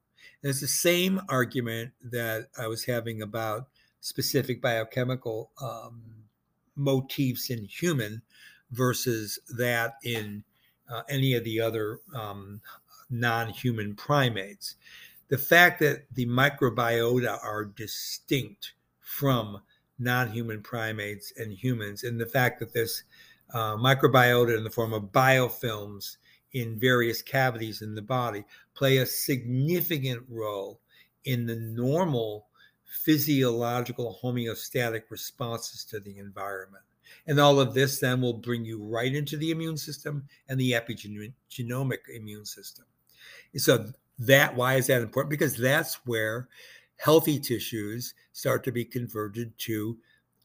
It's 0.44 0.62
the 0.62 0.68
same 0.68 1.22
argument 1.30 1.92
that 2.04 2.48
I 2.58 2.68
was 2.68 2.86
having 2.86 3.22
about 3.22 3.68
specific 4.00 4.62
biochemical 4.62 5.52
um, 5.62 6.02
motifs 6.76 7.50
in 7.50 7.66
human 7.66 8.22
versus 8.72 9.38
that 9.58 9.96
in 10.04 10.44
uh, 10.90 11.04
any 11.10 11.36
of 11.36 11.44
the 11.44 11.62
other 11.62 12.00
um, 12.16 12.62
non 13.10 13.50
human 13.50 13.96
primates. 13.96 14.76
The 15.30 15.38
fact 15.38 15.80
that 15.80 16.06
the 16.14 16.26
microbiota 16.26 17.38
are 17.44 17.66
distinct 17.66 18.74
from 19.00 19.62
non 20.00 20.32
human 20.32 20.62
primates 20.62 21.34
and 21.38 21.54
humans, 21.54 22.04
and 22.04 22.20
the 22.20 22.26
fact 22.26 22.60
that 22.60 22.74
this 22.74 23.04
uh, 23.54 23.76
microbiota 23.76 24.58
in 24.58 24.64
the 24.64 24.70
form 24.70 24.94
of 24.94 25.12
biofilms 25.12 26.18
in 26.54 26.80
various 26.80 27.22
cavities 27.22 27.82
in 27.82 27.96
the 27.96 28.02
body 28.02 28.44
play 28.74 28.98
a 28.98 29.06
significant 29.06 30.24
role 30.30 30.80
in 31.26 31.46
the 31.46 31.56
normal 31.56 32.48
physiological 32.86 34.20
homeostatic 34.22 35.04
responses 35.10 35.86
to 35.86 36.00
the 36.00 36.18
environment. 36.18 36.84
And 37.28 37.40
all 37.40 37.60
of 37.60 37.74
this 37.74 38.00
then 38.00 38.22
will 38.22 38.34
bring 38.34 38.66
you 38.66 38.84
right 38.84 39.14
into 39.14 39.38
the 39.38 39.52
immune 39.52 39.78
system 39.78 40.28
and 40.48 40.60
the 40.60 40.72
epigenomic 40.72 42.00
immune 42.14 42.46
system. 42.46 42.86
So 43.56 43.92
that 44.20 44.56
why 44.56 44.76
is 44.76 44.88
that 44.88 45.02
important? 45.02 45.30
Because 45.30 45.58
that's 45.58 45.96
where 46.06 46.48
healthy 46.98 47.40
tissues 47.40 48.14
start 48.34 48.64
to 48.64 48.72
be 48.72 48.86
converted 48.86 49.58
to 49.60 49.98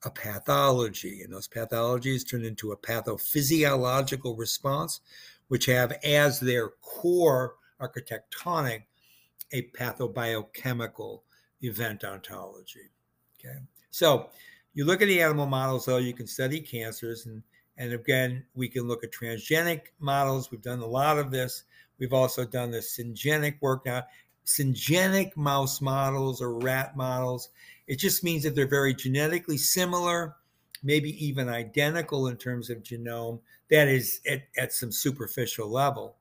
a 0.05 0.11
pathology. 0.11 1.23
And 1.23 1.33
those 1.33 1.49
pathologies 1.49 2.29
turn 2.29 2.45
into 2.45 2.73
a 2.73 2.77
pathophysiological 2.77 4.39
response, 4.39 5.01
which 5.49 5.67
have 5.67 5.93
as 6.05 6.41
their 6.41 6.71
core 6.81 7.55
architectonic 7.81 8.83
a 9.53 9.63
pathobiochemical 9.79 11.21
event 11.63 12.05
ontology. 12.05 12.91
Okay. 13.39 13.59
So 13.91 14.31
you 14.75 14.85
look 14.85 15.03
at 15.03 15.09
the 15.09 15.23
animal 15.23 15.47
models, 15.47 15.87
though, 15.87 15.99
you 15.99 16.13
can 16.13 16.27
study 16.27 16.61
cancers. 16.61 17.27
And, 17.27 17.43
and 17.77 17.93
again, 17.93 18.45
we 18.55 18.69
can 18.69 18.89
look 18.89 19.05
at 19.05 19.13
transgenic 19.13 19.83
models. 20.01 20.51
We've 20.51 20.63
done 20.63 20.81
a 20.81 20.87
lot 20.87 21.19
of 21.19 21.31
this. 21.31 21.65
We've 21.99 22.13
also 22.13 22.45
done 22.45 22.71
the 22.71 22.79
syngenic 22.79 23.61
work 23.61 23.87
now. 23.87 24.05
Syngenic 24.45 25.37
mouse 25.37 25.81
models 25.81 26.41
or 26.41 26.59
rat 26.59 26.97
models, 26.97 27.49
it 27.89 27.99
just 27.99 28.23
means 28.23 28.45
that 28.45 28.55
they're 28.55 28.69
very 28.69 28.95
genetically 28.95 29.57
similar 29.57 30.37
maybe 30.83 31.25
even 31.25 31.49
identical 31.49 32.29
in 32.29 32.37
terms 32.37 32.71
of 32.71 32.83
genome, 32.83 33.41
that 33.71 33.89
is 33.89 34.21
at, 34.31 34.43
at 34.57 34.73
some 34.73 34.93
superficial 34.93 35.69
level. 35.69 36.17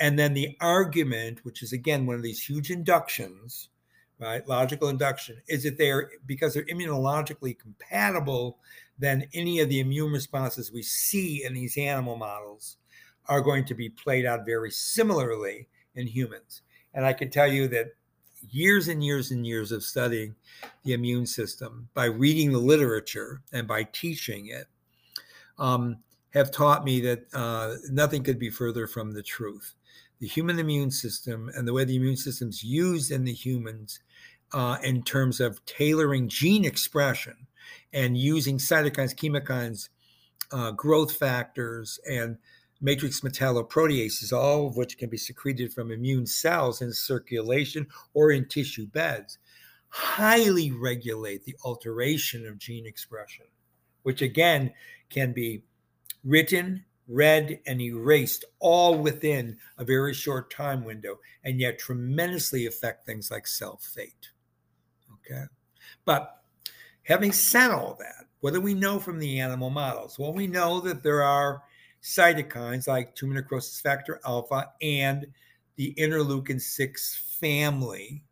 And 0.00 0.18
then 0.18 0.34
the 0.34 0.56
argument, 0.60 1.40
which 1.44 1.62
is 1.62 1.72
again 1.72 2.06
one 2.06 2.16
of 2.16 2.22
these 2.22 2.42
huge 2.42 2.70
inductions, 2.70 3.68
right? 4.18 4.46
Logical 4.48 4.88
induction, 4.88 5.40
is 5.48 5.62
that 5.64 5.78
they're 5.78 6.10
because 6.26 6.54
they're 6.54 6.64
immunologically 6.64 7.58
compatible, 7.58 8.58
then 8.98 9.28
any 9.34 9.60
of 9.60 9.68
the 9.68 9.80
immune 9.80 10.12
responses 10.12 10.72
we 10.72 10.82
see 10.82 11.44
in 11.44 11.54
these 11.54 11.76
animal 11.76 12.16
models 12.16 12.76
are 13.26 13.40
going 13.40 13.64
to 13.64 13.74
be 13.74 13.88
played 13.88 14.26
out 14.26 14.44
very 14.44 14.70
similarly 14.70 15.68
in 15.94 16.06
humans. 16.06 16.62
And 16.92 17.04
I 17.06 17.12
can 17.12 17.30
tell 17.30 17.50
you 17.50 17.68
that 17.68 17.94
years 18.50 18.88
and 18.88 19.02
years 19.04 19.30
and 19.30 19.46
years 19.46 19.72
of 19.72 19.82
studying 19.82 20.34
the 20.84 20.92
immune 20.92 21.26
system 21.26 21.88
by 21.94 22.06
reading 22.06 22.52
the 22.52 22.58
literature 22.58 23.42
and 23.52 23.66
by 23.66 23.84
teaching 23.84 24.48
it 24.48 24.66
um, 25.58 25.96
have 26.30 26.50
taught 26.50 26.84
me 26.84 27.00
that 27.00 27.24
uh, 27.32 27.74
nothing 27.90 28.22
could 28.22 28.38
be 28.38 28.50
further 28.50 28.86
from 28.86 29.12
the 29.12 29.22
truth. 29.22 29.74
The 30.24 30.30
human 30.30 30.58
immune 30.58 30.90
system 30.90 31.50
and 31.54 31.68
the 31.68 31.74
way 31.74 31.84
the 31.84 31.96
immune 31.96 32.16
system 32.16 32.48
is 32.48 32.64
used 32.64 33.10
in 33.10 33.24
the 33.24 33.34
humans 33.34 34.00
uh, 34.54 34.78
in 34.82 35.02
terms 35.02 35.38
of 35.38 35.62
tailoring 35.66 36.30
gene 36.30 36.64
expression 36.64 37.46
and 37.92 38.16
using 38.16 38.56
cytokines, 38.56 39.14
chemokines, 39.14 39.90
uh, 40.50 40.70
growth 40.70 41.12
factors, 41.12 42.00
and 42.10 42.38
matrix 42.80 43.20
metalloproteases, 43.20 44.32
all 44.32 44.68
of 44.68 44.78
which 44.78 44.96
can 44.96 45.10
be 45.10 45.18
secreted 45.18 45.74
from 45.74 45.90
immune 45.90 46.24
cells 46.24 46.80
in 46.80 46.94
circulation 46.94 47.86
or 48.14 48.30
in 48.30 48.48
tissue 48.48 48.86
beds, 48.86 49.36
highly 49.90 50.72
regulate 50.72 51.44
the 51.44 51.54
alteration 51.66 52.46
of 52.46 52.56
gene 52.56 52.86
expression, 52.86 53.44
which 54.04 54.22
again 54.22 54.72
can 55.10 55.34
be 55.34 55.64
written, 56.24 56.82
read, 57.08 57.60
and 57.66 57.80
erased 57.80 58.44
all 58.60 58.98
within 58.98 59.58
a 59.78 59.84
very 59.84 60.14
short 60.14 60.50
time 60.50 60.84
window, 60.84 61.18
and 61.44 61.60
yet 61.60 61.78
tremendously 61.78 62.66
affect 62.66 63.04
things 63.06 63.30
like 63.30 63.46
cell 63.46 63.78
fate. 63.82 64.30
Okay. 65.14 65.44
But 66.04 66.42
having 67.02 67.32
said 67.32 67.70
all 67.70 67.96
that, 68.00 68.26
what 68.40 68.54
do 68.54 68.60
we 68.60 68.74
know 68.74 68.98
from 68.98 69.18
the 69.18 69.40
animal 69.40 69.70
models? 69.70 70.18
Well, 70.18 70.32
we 70.32 70.46
know 70.46 70.80
that 70.80 71.02
there 71.02 71.22
are 71.22 71.62
cytokines 72.02 72.86
like 72.86 73.14
tumor 73.14 73.34
necrosis 73.34 73.80
factor 73.80 74.20
alpha 74.26 74.70
and 74.82 75.26
the 75.76 75.94
interleukin 75.94 76.60
6 76.60 77.36
family. 77.40 78.22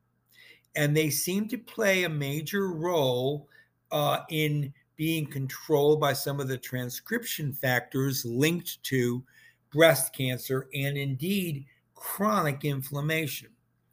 And 0.76 0.96
they 0.96 1.10
seem 1.10 1.48
to 1.48 1.58
play 1.58 2.04
a 2.04 2.08
major 2.08 2.68
role 2.68 3.48
uh, 3.90 4.20
in 4.30 4.72
being 4.96 5.26
controlled 5.26 6.00
by 6.00 6.12
some 6.12 6.40
of 6.40 6.48
the 6.48 6.58
transcription 6.58 7.52
factors 7.52 8.24
linked 8.24 8.82
to 8.84 9.24
breast 9.72 10.14
cancer 10.14 10.68
and 10.74 10.96
indeed 10.96 11.64
chronic 11.94 12.64
inflammation. 12.64 13.48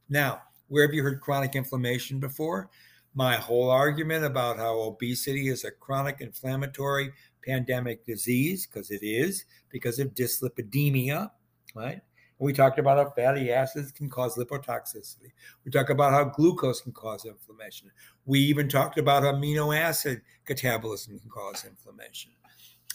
Now, 0.09 0.41
where 0.67 0.85
have 0.85 0.93
you 0.93 1.03
heard 1.03 1.21
chronic 1.21 1.55
inflammation 1.55 2.19
before? 2.19 2.69
My 3.15 3.35
whole 3.35 3.69
argument 3.69 4.25
about 4.25 4.57
how 4.57 4.79
obesity 4.81 5.49
is 5.49 5.63
a 5.63 5.71
chronic 5.71 6.21
inflammatory 6.21 7.11
pandemic 7.45 8.05
disease, 8.05 8.67
because 8.67 8.91
it 8.91 9.01
is, 9.01 9.45
because 9.69 9.99
of 9.99 10.13
dyslipidemia, 10.13 11.31
right? 11.75 12.01
We 12.39 12.53
talked 12.53 12.79
about 12.79 12.97
how 12.97 13.11
fatty 13.11 13.51
acids 13.51 13.91
can 13.91 14.09
cause 14.09 14.37
lipotoxicity. 14.37 15.31
We 15.65 15.71
talked 15.71 15.89
about 15.89 16.13
how 16.13 16.25
glucose 16.25 16.81
can 16.81 16.93
cause 16.93 17.25
inflammation. 17.25 17.91
We 18.25 18.39
even 18.39 18.69
talked 18.69 18.97
about 18.97 19.23
amino 19.23 19.77
acid 19.77 20.21
catabolism 20.47 21.19
can 21.19 21.29
cause 21.29 21.65
inflammation. 21.65 22.31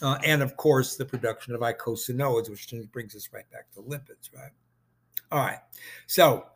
Uh, 0.01 0.17
and 0.25 0.41
of 0.41 0.57
course, 0.57 0.95
the 0.95 1.05
production 1.05 1.53
of 1.53 1.61
eicosanoids, 1.61 2.49
which 2.49 2.73
brings 2.91 3.15
us 3.15 3.29
right 3.31 3.49
back 3.51 3.71
to 3.73 3.81
lipids, 3.81 4.35
right? 4.35 4.51
All 5.31 5.39
right. 5.39 5.59
So, 6.07 6.47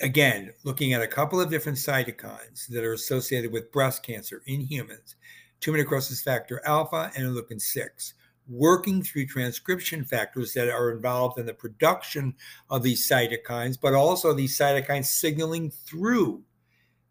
again, 0.00 0.52
looking 0.64 0.92
at 0.92 1.02
a 1.02 1.08
couple 1.08 1.40
of 1.40 1.50
different 1.50 1.78
cytokines 1.78 2.68
that 2.68 2.84
are 2.84 2.92
associated 2.92 3.52
with 3.52 3.72
breast 3.72 4.02
cancer 4.02 4.42
in 4.46 4.60
humans 4.60 5.16
tumor 5.60 5.78
necrosis 5.78 6.22
factor 6.22 6.62
alpha 6.64 7.10
and 7.16 7.24
interleukin 7.24 7.60
6. 7.60 8.14
Working 8.48 9.02
through 9.02 9.26
transcription 9.26 10.04
factors 10.04 10.52
that 10.54 10.70
are 10.70 10.90
involved 10.90 11.38
in 11.38 11.46
the 11.46 11.54
production 11.54 12.34
of 12.70 12.82
these 12.82 13.08
cytokines, 13.08 13.78
but 13.80 13.94
also 13.94 14.32
these 14.32 14.56
cytokines 14.58 15.06
signaling 15.06 15.70
through 15.70 16.42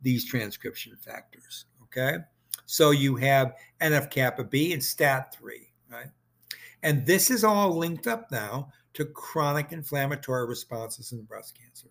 these 0.01 0.25
transcription 0.25 0.95
factors. 0.99 1.65
Okay. 1.83 2.17
So 2.65 2.91
you 2.91 3.15
have 3.15 3.55
NF 3.81 4.09
kappa 4.09 4.43
B 4.43 4.73
and 4.73 4.81
STAT3, 4.81 5.41
right? 5.91 6.07
And 6.83 7.05
this 7.05 7.31
is 7.31 7.43
all 7.43 7.75
linked 7.75 8.07
up 8.07 8.29
now 8.31 8.71
to 8.93 9.05
chronic 9.05 9.71
inflammatory 9.71 10.47
responses 10.47 11.11
in 11.11 11.23
breast 11.23 11.57
cancer. 11.57 11.87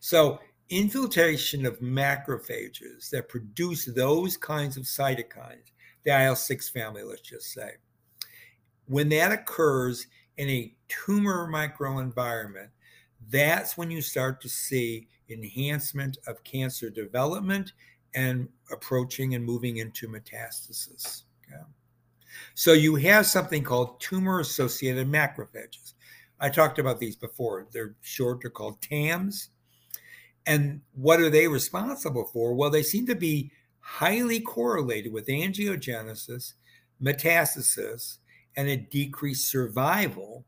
So 0.00 0.38
infiltration 0.68 1.66
of 1.66 1.80
macrophages 1.80 3.10
that 3.10 3.28
produce 3.28 3.86
those 3.86 4.36
kinds 4.36 4.76
of 4.76 4.84
cytokines, 4.84 5.72
the 6.04 6.24
IL 6.24 6.36
6 6.36 6.68
family, 6.70 7.02
let's 7.02 7.22
just 7.22 7.52
say, 7.52 7.72
when 8.90 9.08
that 9.08 9.30
occurs 9.30 10.08
in 10.36 10.50
a 10.50 10.74
tumor 10.88 11.48
microenvironment, 11.48 12.70
that's 13.30 13.78
when 13.78 13.88
you 13.88 14.02
start 14.02 14.40
to 14.40 14.48
see 14.48 15.06
enhancement 15.28 16.18
of 16.26 16.42
cancer 16.42 16.90
development 16.90 17.72
and 18.16 18.48
approaching 18.72 19.36
and 19.36 19.44
moving 19.44 19.76
into 19.76 20.08
metastasis. 20.08 21.22
Okay? 21.46 21.62
So 22.54 22.72
you 22.72 22.96
have 22.96 23.26
something 23.26 23.62
called 23.62 24.00
tumor 24.00 24.40
associated 24.40 25.06
macrophages. 25.06 25.94
I 26.40 26.48
talked 26.48 26.80
about 26.80 26.98
these 26.98 27.14
before. 27.14 27.68
They're 27.72 27.94
short, 28.00 28.40
they're 28.42 28.50
called 28.50 28.82
TAMs. 28.82 29.50
And 30.46 30.80
what 30.94 31.20
are 31.20 31.30
they 31.30 31.46
responsible 31.46 32.24
for? 32.24 32.54
Well, 32.54 32.70
they 32.70 32.82
seem 32.82 33.06
to 33.06 33.14
be 33.14 33.52
highly 33.78 34.40
correlated 34.40 35.12
with 35.12 35.28
angiogenesis, 35.28 36.54
metastasis, 37.00 38.16
and 38.56 38.68
a 38.68 38.76
decreased 38.76 39.48
survival 39.48 40.44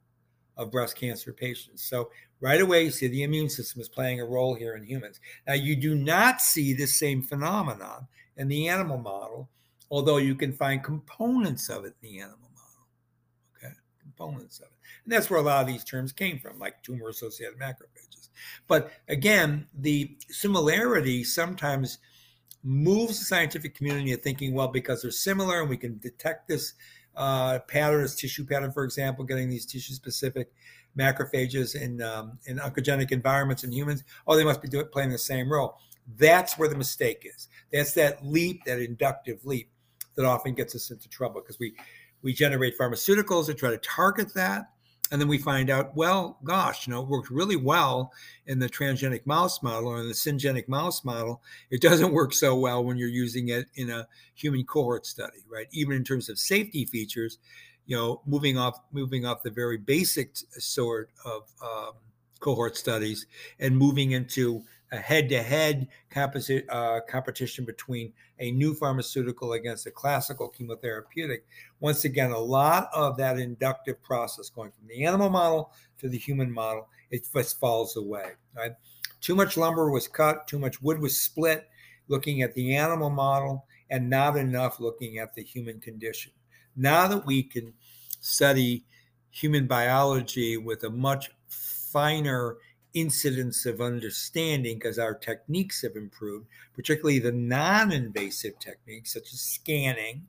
of 0.56 0.70
breast 0.70 0.96
cancer 0.96 1.32
patients. 1.32 1.82
So, 1.82 2.10
right 2.40 2.60
away, 2.60 2.84
you 2.84 2.90
see 2.90 3.08
the 3.08 3.22
immune 3.22 3.48
system 3.48 3.80
is 3.80 3.88
playing 3.88 4.20
a 4.20 4.24
role 4.24 4.54
here 4.54 4.76
in 4.76 4.84
humans. 4.84 5.20
Now, 5.46 5.54
you 5.54 5.76
do 5.76 5.94
not 5.94 6.40
see 6.40 6.74
the 6.74 6.86
same 6.86 7.22
phenomenon 7.22 8.06
in 8.36 8.48
the 8.48 8.68
animal 8.68 8.98
model, 8.98 9.48
although 9.90 10.18
you 10.18 10.34
can 10.34 10.52
find 10.52 10.82
components 10.82 11.68
of 11.68 11.84
it 11.84 11.94
in 12.02 12.08
the 12.08 12.20
animal 12.20 12.50
model. 12.54 12.86
Okay, 13.56 13.74
components 14.00 14.58
of 14.58 14.66
it. 14.66 14.72
And 15.04 15.12
that's 15.12 15.30
where 15.30 15.40
a 15.40 15.42
lot 15.42 15.62
of 15.62 15.66
these 15.66 15.84
terms 15.84 16.12
came 16.12 16.38
from, 16.38 16.58
like 16.58 16.82
tumor 16.82 17.08
associated 17.08 17.58
macrophages. 17.58 18.28
But 18.66 18.92
again, 19.08 19.66
the 19.74 20.16
similarity 20.28 21.24
sometimes 21.24 21.98
moves 22.64 23.18
the 23.18 23.24
scientific 23.24 23.74
community 23.74 24.10
to 24.10 24.16
thinking, 24.16 24.54
well, 24.54 24.68
because 24.68 25.02
they're 25.02 25.10
similar 25.10 25.60
and 25.60 25.70
we 25.70 25.76
can 25.76 25.98
detect 25.98 26.48
this 26.48 26.74
uh, 27.16 27.58
pattern, 27.68 28.02
this 28.02 28.14
tissue 28.14 28.44
pattern, 28.44 28.72
for 28.72 28.84
example, 28.84 29.24
getting 29.24 29.50
these 29.50 29.66
tissue 29.66 29.94
specific 29.94 30.52
macrophages 30.96 31.80
in, 31.80 32.02
um, 32.02 32.38
in 32.46 32.58
oncogenic 32.58 33.12
environments 33.12 33.64
in 33.64 33.72
humans, 33.72 34.04
oh, 34.26 34.36
they 34.36 34.44
must 34.44 34.62
be 34.62 34.68
doing, 34.68 34.86
playing 34.92 35.10
the 35.10 35.18
same 35.18 35.50
role. 35.50 35.78
That's 36.18 36.58
where 36.58 36.68
the 36.68 36.76
mistake 36.76 37.26
is. 37.34 37.48
That's 37.72 37.92
that 37.94 38.24
leap, 38.24 38.64
that 38.64 38.80
inductive 38.80 39.44
leap 39.44 39.70
that 40.16 40.24
often 40.24 40.54
gets 40.54 40.74
us 40.74 40.90
into 40.90 41.08
trouble 41.08 41.40
because 41.40 41.58
we 41.58 41.74
we 42.22 42.32
generate 42.32 42.78
pharmaceuticals 42.78 43.46
that 43.46 43.58
try 43.58 43.70
to 43.70 43.78
target 43.78 44.32
that 44.34 44.70
and 45.12 45.20
then 45.20 45.28
we 45.28 45.36
find 45.36 45.68
out, 45.68 45.94
well, 45.94 46.38
gosh, 46.42 46.86
you 46.86 46.92
know, 46.92 47.02
it 47.02 47.08
worked 47.08 47.28
really 47.28 47.54
well 47.54 48.10
in 48.46 48.58
the 48.58 48.68
transgenic 48.68 49.26
mouse 49.26 49.62
model 49.62 49.90
or 49.90 50.00
in 50.00 50.08
the 50.08 50.14
syngenic 50.14 50.68
mouse 50.68 51.04
model. 51.04 51.42
It 51.70 51.82
doesn't 51.82 52.14
work 52.14 52.32
so 52.32 52.56
well 52.56 52.82
when 52.82 52.96
you're 52.96 53.10
using 53.10 53.50
it 53.50 53.66
in 53.74 53.90
a 53.90 54.08
human 54.34 54.64
cohort 54.64 55.04
study, 55.04 55.44
right? 55.50 55.66
Even 55.70 55.96
in 55.96 56.02
terms 56.02 56.30
of 56.30 56.38
safety 56.38 56.86
features, 56.86 57.36
you 57.84 57.94
know, 57.94 58.22
moving 58.24 58.56
off 58.56 58.80
moving 58.90 59.26
off 59.26 59.42
the 59.42 59.50
very 59.50 59.76
basic 59.76 60.34
sort 60.58 61.10
of 61.26 61.42
um, 61.62 61.92
cohort 62.40 62.78
studies 62.78 63.26
and 63.60 63.76
moving 63.76 64.12
into 64.12 64.64
a 64.92 64.98
head-to-head 64.98 65.88
composi- 66.14 66.64
uh, 66.68 67.00
competition 67.08 67.64
between 67.64 68.12
a 68.38 68.50
new 68.52 68.74
pharmaceutical 68.74 69.54
against 69.54 69.86
a 69.86 69.90
classical 69.90 70.52
chemotherapeutic. 70.52 71.40
Once 71.80 72.04
again, 72.04 72.30
a 72.30 72.38
lot 72.38 72.88
of 72.94 73.16
that 73.16 73.38
inductive 73.38 74.00
process 74.02 74.50
going 74.50 74.70
from 74.70 74.86
the 74.86 75.04
animal 75.04 75.30
model 75.30 75.72
to 75.98 76.08
the 76.08 76.18
human 76.18 76.52
model, 76.52 76.88
it 77.10 77.26
just 77.32 77.58
falls 77.58 77.96
away. 77.96 78.32
Right? 78.54 78.72
Too 79.22 79.34
much 79.34 79.56
lumber 79.56 79.90
was 79.90 80.08
cut, 80.08 80.46
too 80.46 80.58
much 80.58 80.82
wood 80.82 81.00
was 81.00 81.18
split, 81.18 81.68
looking 82.08 82.42
at 82.42 82.54
the 82.54 82.76
animal 82.76 83.08
model, 83.08 83.66
and 83.88 84.10
not 84.10 84.36
enough 84.36 84.78
looking 84.78 85.18
at 85.18 85.34
the 85.34 85.42
human 85.42 85.80
condition. 85.80 86.32
Now 86.76 87.06
that 87.08 87.24
we 87.24 87.42
can 87.42 87.72
study 88.20 88.84
human 89.30 89.66
biology 89.66 90.58
with 90.58 90.84
a 90.84 90.90
much 90.90 91.30
finer 91.46 92.56
incidence 92.94 93.66
of 93.66 93.80
understanding 93.80 94.78
because 94.78 94.98
our 94.98 95.14
techniques 95.14 95.82
have 95.82 95.96
improved, 95.96 96.46
particularly 96.74 97.18
the 97.18 97.32
non 97.32 97.92
invasive 97.92 98.58
techniques 98.58 99.12
such 99.12 99.32
as 99.32 99.40
scanning. 99.40 100.26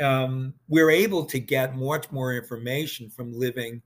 Um, 0.00 0.54
we're 0.68 0.90
able 0.90 1.24
to 1.26 1.38
get 1.38 1.76
much 1.76 2.10
more 2.10 2.34
information 2.34 3.10
from 3.10 3.38
living 3.38 3.82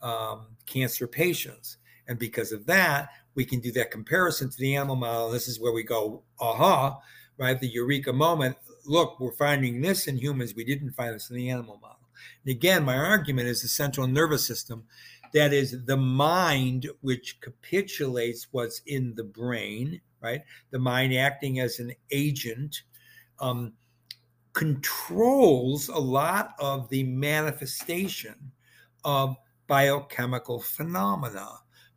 um, 0.00 0.46
cancer 0.66 1.06
patients. 1.06 1.76
And 2.06 2.18
because 2.18 2.52
of 2.52 2.64
that, 2.66 3.10
we 3.34 3.44
can 3.44 3.60
do 3.60 3.70
that 3.72 3.90
comparison 3.90 4.50
to 4.50 4.56
the 4.56 4.76
animal 4.76 4.96
model. 4.96 5.30
This 5.30 5.46
is 5.46 5.60
where 5.60 5.72
we 5.72 5.82
go, 5.82 6.22
aha, 6.40 6.98
right? 7.36 7.58
The 7.58 7.68
eureka 7.68 8.12
moment. 8.12 8.56
Look, 8.86 9.20
we're 9.20 9.32
finding 9.32 9.82
this 9.82 10.06
in 10.06 10.16
humans. 10.16 10.54
We 10.54 10.64
didn't 10.64 10.92
find 10.92 11.14
this 11.14 11.28
in 11.28 11.36
the 11.36 11.50
animal 11.50 11.78
model. 11.82 11.98
And 12.44 12.50
again, 12.50 12.84
my 12.84 12.96
argument 12.96 13.48
is 13.48 13.62
the 13.62 13.68
central 13.68 14.06
nervous 14.06 14.46
system 14.46 14.84
that 15.32 15.52
is 15.52 15.84
the 15.84 15.96
mind 15.96 16.88
which 17.00 17.40
capitulates 17.40 18.48
what's 18.50 18.82
in 18.86 19.14
the 19.14 19.24
brain 19.24 20.00
right? 20.20 20.42
The 20.70 20.78
mind 20.78 21.14
acting 21.14 21.60
as 21.60 21.78
an 21.78 21.92
agent 22.10 22.82
um, 23.40 23.72
controls 24.52 25.88
a 25.88 25.98
lot 25.98 26.54
of 26.58 26.88
the 26.88 27.04
manifestation 27.04 28.52
of 29.04 29.36
biochemical 29.66 30.60
phenomena 30.60 31.48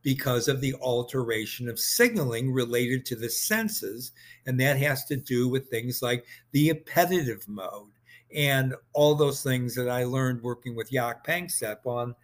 because 0.04 0.48
of 0.48 0.62
the 0.62 0.74
alteration 0.82 1.70
of 1.70 1.80
signaling 1.80 2.52
related 2.52 3.06
to 3.06 3.16
the 3.16 3.30
senses 3.30 4.12
and 4.46 4.60
that 4.60 4.78
has 4.78 5.06
to 5.06 5.16
do 5.16 5.48
with 5.48 5.70
things 5.70 6.02
like 6.02 6.26
the 6.52 6.70
appetitive 6.70 7.48
mode 7.48 7.92
and 8.36 8.74
all 8.94 9.14
those 9.14 9.44
things 9.44 9.76
that 9.76 9.90
i 9.90 10.04
learned 10.04 10.42
working 10.42 10.76
with 10.76 10.92
Jaak 10.92 11.24
Panksepp 11.24 11.86
on 11.86 12.16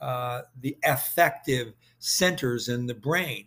uh, 0.00 0.42
the 0.60 0.76
affective 0.84 1.74
centers 1.98 2.68
in 2.68 2.86
the 2.86 2.94
brain. 2.94 3.46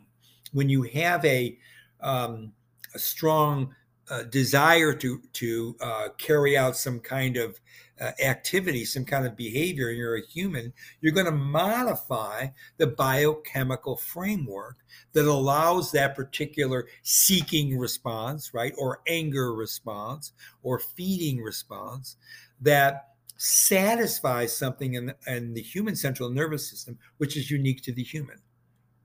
When 0.51 0.69
you 0.69 0.83
have 0.83 1.23
a, 1.25 1.57
um, 2.01 2.53
a 2.93 2.99
strong 2.99 3.75
uh, 4.09 4.23
desire 4.23 4.93
to 4.93 5.21
to 5.33 5.75
uh, 5.79 6.07
carry 6.17 6.57
out 6.57 6.75
some 6.75 6.99
kind 6.99 7.38
of 7.38 7.59
uh, 8.01 8.12
activity, 8.23 8.85
some 8.85 9.05
kind 9.05 9.25
of 9.25 9.35
behavior, 9.35 9.89
and 9.89 9.97
you're 9.97 10.17
a 10.17 10.25
human, 10.25 10.73
you're 11.01 11.13
going 11.13 11.25
to 11.25 11.31
modify 11.31 12.47
the 12.77 12.88
biochemical 12.88 13.97
framework 13.97 14.77
that 15.13 15.25
allows 15.25 15.91
that 15.91 16.15
particular 16.15 16.88
seeking 17.03 17.77
response, 17.77 18.53
right, 18.53 18.73
or 18.77 19.01
anger 19.07 19.53
response, 19.53 20.33
or 20.63 20.79
feeding 20.79 21.41
response 21.41 22.15
that 22.62 23.09
satisfies 23.41 24.56
something 24.56 24.95
in, 24.95 25.13
in 25.25 25.54
the 25.54 25.62
human 25.62 25.95
central 25.95 26.30
nervous 26.30 26.69
system, 26.69 26.99
which 27.17 27.38
is 27.38 27.49
unique 27.49 27.82
to 27.82 27.93
the 27.93 28.04
human. 28.04 28.38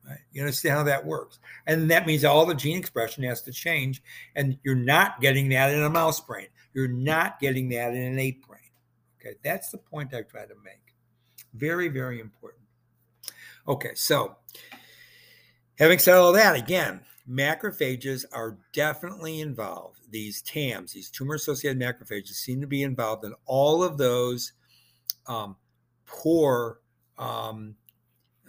Right? 0.06 0.18
You 0.32 0.42
understand 0.42 0.76
how 0.76 0.82
that 0.84 1.06
works? 1.06 1.38
And 1.66 1.90
that 1.90 2.06
means 2.06 2.24
all 2.24 2.44
the 2.44 2.54
gene 2.54 2.76
expression 2.76 3.22
has 3.24 3.42
to 3.42 3.52
change, 3.52 4.02
and 4.34 4.58
you're 4.64 4.74
not 4.74 5.20
getting 5.20 5.48
that 5.50 5.72
in 5.72 5.82
a 5.82 5.88
mouse 5.88 6.20
brain. 6.20 6.48
You're 6.74 6.88
not 6.88 7.38
getting 7.38 7.68
that 7.70 7.94
in 7.94 8.02
an 8.02 8.18
ape 8.18 8.46
brain. 8.46 8.60
Okay, 9.20 9.36
that's 9.44 9.70
the 9.70 9.78
point 9.78 10.12
I 10.12 10.22
try 10.22 10.44
to 10.44 10.54
make. 10.64 10.94
Very, 11.54 11.88
very 11.88 12.20
important. 12.20 12.64
Okay, 13.68 13.94
so 13.94 14.36
having 15.78 16.00
said 16.00 16.16
all 16.16 16.32
that, 16.32 16.56
again, 16.56 17.00
macrophages 17.28 18.24
are 18.32 18.58
definitely 18.72 19.40
involved. 19.40 20.00
These 20.10 20.42
TAMs, 20.42 20.92
these 20.92 21.10
tumor 21.10 21.34
associated 21.34 21.80
macrophages, 21.80 22.34
seem 22.34 22.60
to 22.60 22.66
be 22.66 22.82
involved 22.82 23.24
in 23.24 23.34
all 23.46 23.82
of 23.82 23.98
those 23.98 24.52
um, 25.26 25.56
poor 26.06 26.80
um, 27.18 27.76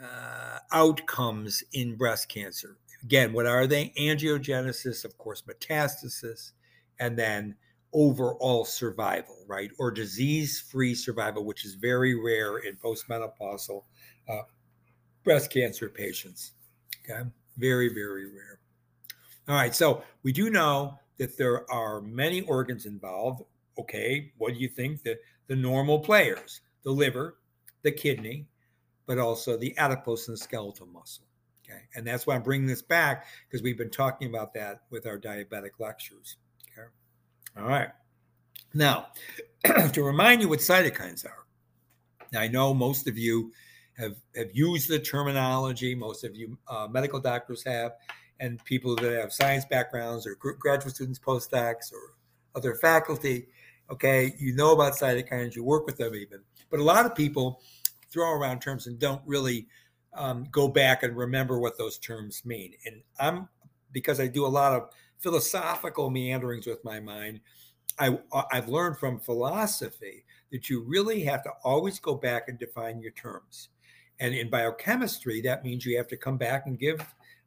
uh, 0.02 0.60
outcomes 0.72 1.64
in 1.74 1.96
breast 1.96 2.30
cancer. 2.30 2.78
Again, 3.04 3.34
what 3.34 3.46
are 3.46 3.68
they? 3.68 3.94
Angiogenesis, 4.00 5.06
of 5.06 5.18
course, 5.18 5.44
metastasis, 5.44 6.52
and 7.00 7.18
then 7.18 7.56
overall 7.94 8.66
survival, 8.66 9.38
right? 9.48 9.72
Or 9.80 9.92
disease 9.92 10.60
free 10.60 10.96
survival, 10.96 11.46
which 11.46 11.66
is 11.66 11.76
very 11.76 12.14
rare 12.14 12.58
in 12.58 12.76
postmenopausal 12.76 13.84
uh, 14.28 14.42
breast 15.24 15.52
cancer 15.52 15.88
patients. 15.88 16.52
Okay, 17.10 17.30
very, 17.58 17.94
very 17.94 18.26
rare. 18.26 18.60
All 19.48 19.56
right, 19.56 19.76
so 19.76 20.04
we 20.24 20.32
do 20.32 20.50
know 20.50 20.98
that 21.18 21.38
there 21.38 21.70
are 21.72 22.02
many 22.02 22.42
organs 22.42 22.86
involved. 22.86 23.44
Okay, 23.78 24.32
what 24.38 24.54
do 24.54 24.60
you 24.60 24.68
think? 24.68 25.04
The, 25.04 25.18
the 25.48 25.56
normal 25.56 26.00
players 26.00 26.62
the 26.84 26.92
liver, 26.92 27.40
the 27.82 27.92
kidney, 27.92 28.48
but 29.08 29.18
also 29.18 29.58
the 29.58 29.76
adipose 29.78 30.28
and 30.28 30.38
the 30.38 30.42
skeletal 30.42 30.88
muscle. 30.88 31.26
Okay. 31.66 31.82
And 31.96 32.06
that's 32.06 32.28
why 32.28 32.36
I'm 32.36 32.44
bringing 32.44 32.68
this 32.68 32.82
back 32.82 33.26
because 33.48 33.64
we've 33.64 33.78
been 33.78 33.90
talking 33.90 34.30
about 34.30 34.54
that 34.54 34.82
with 34.92 35.08
our 35.08 35.18
diabetic 35.18 35.72
lectures. 35.80 36.38
Okay. 36.72 36.88
All 37.58 37.68
right. 37.68 37.90
Now, 38.74 39.08
to 39.94 40.04
remind 40.04 40.42
you 40.42 40.50
what 40.50 40.60
cytokines 40.60 41.26
are, 41.26 41.46
I 42.38 42.48
know 42.48 42.74
most 42.74 43.08
of 43.08 43.18
you 43.18 43.52
have, 43.98 44.16
have 44.36 44.50
used 44.54 44.90
the 44.90 45.00
terminology, 45.00 45.96
most 45.96 46.24
of 46.24 46.36
you 46.36 46.58
uh, 46.68 46.88
medical 46.90 47.20
doctors 47.20 47.64
have, 47.64 47.94
and 48.40 48.64
people 48.66 48.96
that 48.96 49.12
have 49.14 49.32
science 49.32 49.66
backgrounds 49.66 50.28
or 50.28 50.36
graduate 50.36 50.96
students, 50.96 51.20
postdocs, 51.20 51.92
or 51.94 52.16
other 52.56 52.76
faculty. 52.76 53.48
Okay, 53.90 54.34
you 54.40 54.56
know 54.56 54.74
about 54.74 54.94
cytokines, 54.94 55.56
you 55.56 55.64
work 55.64 55.86
with 55.86 55.98
them 55.98 56.16
even. 56.16 56.40
But 56.70 56.80
a 56.80 56.84
lot 56.84 57.06
of 57.06 57.16
people 57.16 57.62
throw 58.10 58.32
around 58.32 58.62
terms 58.62 58.88
and 58.88 58.98
don't 58.98 59.22
really 59.26 59.68
um, 60.14 60.46
go 60.52 60.68
back 60.68 61.04
and 61.04 61.16
remember 61.16 61.60
what 61.60 61.78
those 61.78 61.98
terms 61.98 62.44
mean. 62.46 62.74
And 62.86 63.02
I'm 63.20 63.48
because 63.92 64.20
I 64.20 64.28
do 64.28 64.46
a 64.46 64.48
lot 64.48 64.74
of 64.74 64.90
philosophical 65.20 66.10
meanderings 66.10 66.68
with 66.68 66.84
my 66.84 67.00
mind. 67.00 67.40
I, 67.98 68.18
I've 68.52 68.68
learned 68.68 68.98
from 68.98 69.20
philosophy 69.20 70.26
that 70.52 70.70
you 70.70 70.82
really 70.82 71.24
have 71.24 71.44
to 71.44 71.52
always 71.64 72.00
go 72.00 72.16
back 72.16 72.50
and 72.50 72.60
define 72.60 73.00
your 73.00 73.12
terms. 73.12 73.70
And 74.20 74.34
in 74.34 74.50
biochemistry, 74.50 75.42
that 75.42 75.64
means 75.64 75.86
you 75.86 75.98
have 75.98 76.08
to 76.10 76.18
come 76.18 76.38
back 76.38 76.64
and 76.66 76.80
give 76.80 77.02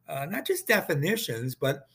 uh, 0.08 0.26
not 0.26 0.46
just 0.46 0.66
definitions, 0.66 1.54
but 1.54 1.86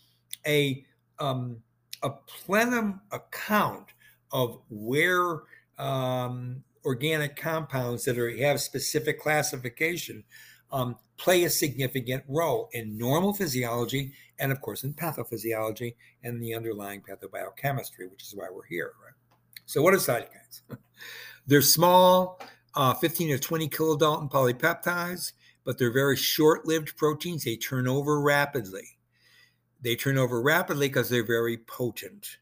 a 0.45 0.85
um, 1.19 1.61
a 2.01 2.09
plenum 2.09 3.01
account 3.11 3.87
of 4.31 4.59
where 4.69 5.41
um, 5.77 6.63
organic 6.85 7.35
compounds 7.35 8.03
that 8.05 8.17
are, 8.17 8.35
have 8.37 8.59
specific 8.59 9.19
classification 9.19 10.23
um, 10.71 10.97
play 11.17 11.43
a 11.43 11.49
significant 11.49 12.23
role 12.27 12.69
in 12.73 12.97
normal 12.97 13.33
physiology 13.33 14.11
and, 14.39 14.51
of 14.51 14.59
course, 14.59 14.83
in 14.83 14.93
pathophysiology 14.93 15.95
and 16.23 16.41
the 16.41 16.53
underlying 16.53 17.01
pathobiochemistry, 17.01 18.09
which 18.09 18.23
is 18.23 18.33
why 18.35 18.47
we're 18.51 18.65
here. 18.65 18.93
Right? 19.03 19.13
So, 19.65 19.81
what 19.81 19.93
are 19.93 19.97
cytokines? 19.97 20.61
they're 21.47 21.61
small, 21.61 22.41
uh, 22.75 22.93
15 22.95 23.29
to 23.29 23.39
20 23.39 23.69
kilodalton 23.69 24.31
polypeptides, 24.31 25.33
but 25.63 25.77
they're 25.77 25.91
very 25.91 26.17
short 26.17 26.65
lived 26.65 26.95
proteins. 26.97 27.43
They 27.43 27.55
turn 27.55 27.87
over 27.87 28.19
rapidly. 28.19 28.97
They 29.81 29.95
turn 29.95 30.17
over 30.17 30.41
rapidly 30.41 30.87
because 30.87 31.09
they're 31.09 31.25
very 31.25 31.57
potent 31.57 32.37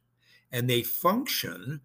and 0.52 0.70
they 0.70 0.84
function 0.84 1.82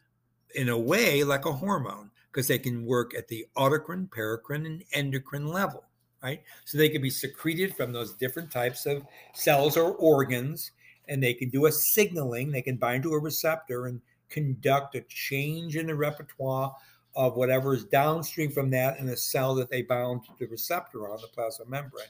in 0.54 0.68
a 0.68 0.78
way 0.78 1.24
like 1.24 1.44
a 1.44 1.52
hormone 1.52 2.10
because 2.30 2.48
they 2.48 2.58
can 2.58 2.84
work 2.84 3.14
at 3.16 3.28
the 3.28 3.46
autocrine, 3.56 4.08
paracrine, 4.08 4.66
and 4.66 4.84
endocrine 4.92 5.46
level, 5.46 5.84
right? 6.22 6.42
So 6.64 6.76
they 6.76 6.88
can 6.88 7.00
be 7.00 7.10
secreted 7.10 7.74
from 7.74 7.92
those 7.92 8.14
different 8.14 8.50
types 8.50 8.86
of 8.86 9.04
cells 9.34 9.76
or 9.76 9.94
organs, 9.94 10.72
and 11.08 11.22
they 11.22 11.34
can 11.34 11.48
do 11.48 11.66
a 11.66 11.72
signaling. 11.72 12.50
They 12.50 12.62
can 12.62 12.76
bind 12.76 13.04
to 13.04 13.14
a 13.14 13.18
receptor 13.18 13.86
and 13.86 14.00
conduct 14.28 14.96
a 14.96 15.02
change 15.08 15.76
in 15.76 15.86
the 15.86 15.94
repertoire 15.94 16.74
of 17.16 17.36
whatever 17.36 17.74
is 17.74 17.84
downstream 17.84 18.50
from 18.50 18.70
that 18.70 18.98
in 18.98 19.08
a 19.08 19.16
cell 19.16 19.54
that 19.54 19.70
they 19.70 19.82
bound 19.82 20.22
to 20.24 20.30
the 20.38 20.46
receptor 20.46 21.10
on 21.10 21.18
the 21.20 21.28
plasma 21.28 21.64
membrane. 21.66 22.06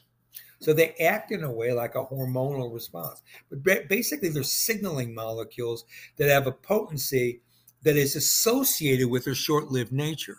So 0.58 0.72
they 0.72 0.94
act 0.94 1.32
in 1.32 1.44
a 1.44 1.50
way 1.50 1.72
like 1.72 1.94
a 1.94 2.04
hormonal 2.04 2.72
response. 2.72 3.22
But 3.50 3.88
basically, 3.88 4.30
they're 4.30 4.42
signaling 4.42 5.14
molecules 5.14 5.84
that 6.16 6.28
have 6.28 6.46
a 6.46 6.52
potency 6.52 7.40
that 7.82 7.96
is 7.96 8.16
associated 8.16 9.08
with 9.08 9.24
their 9.24 9.34
short 9.34 9.70
lived 9.70 9.92
nature. 9.92 10.38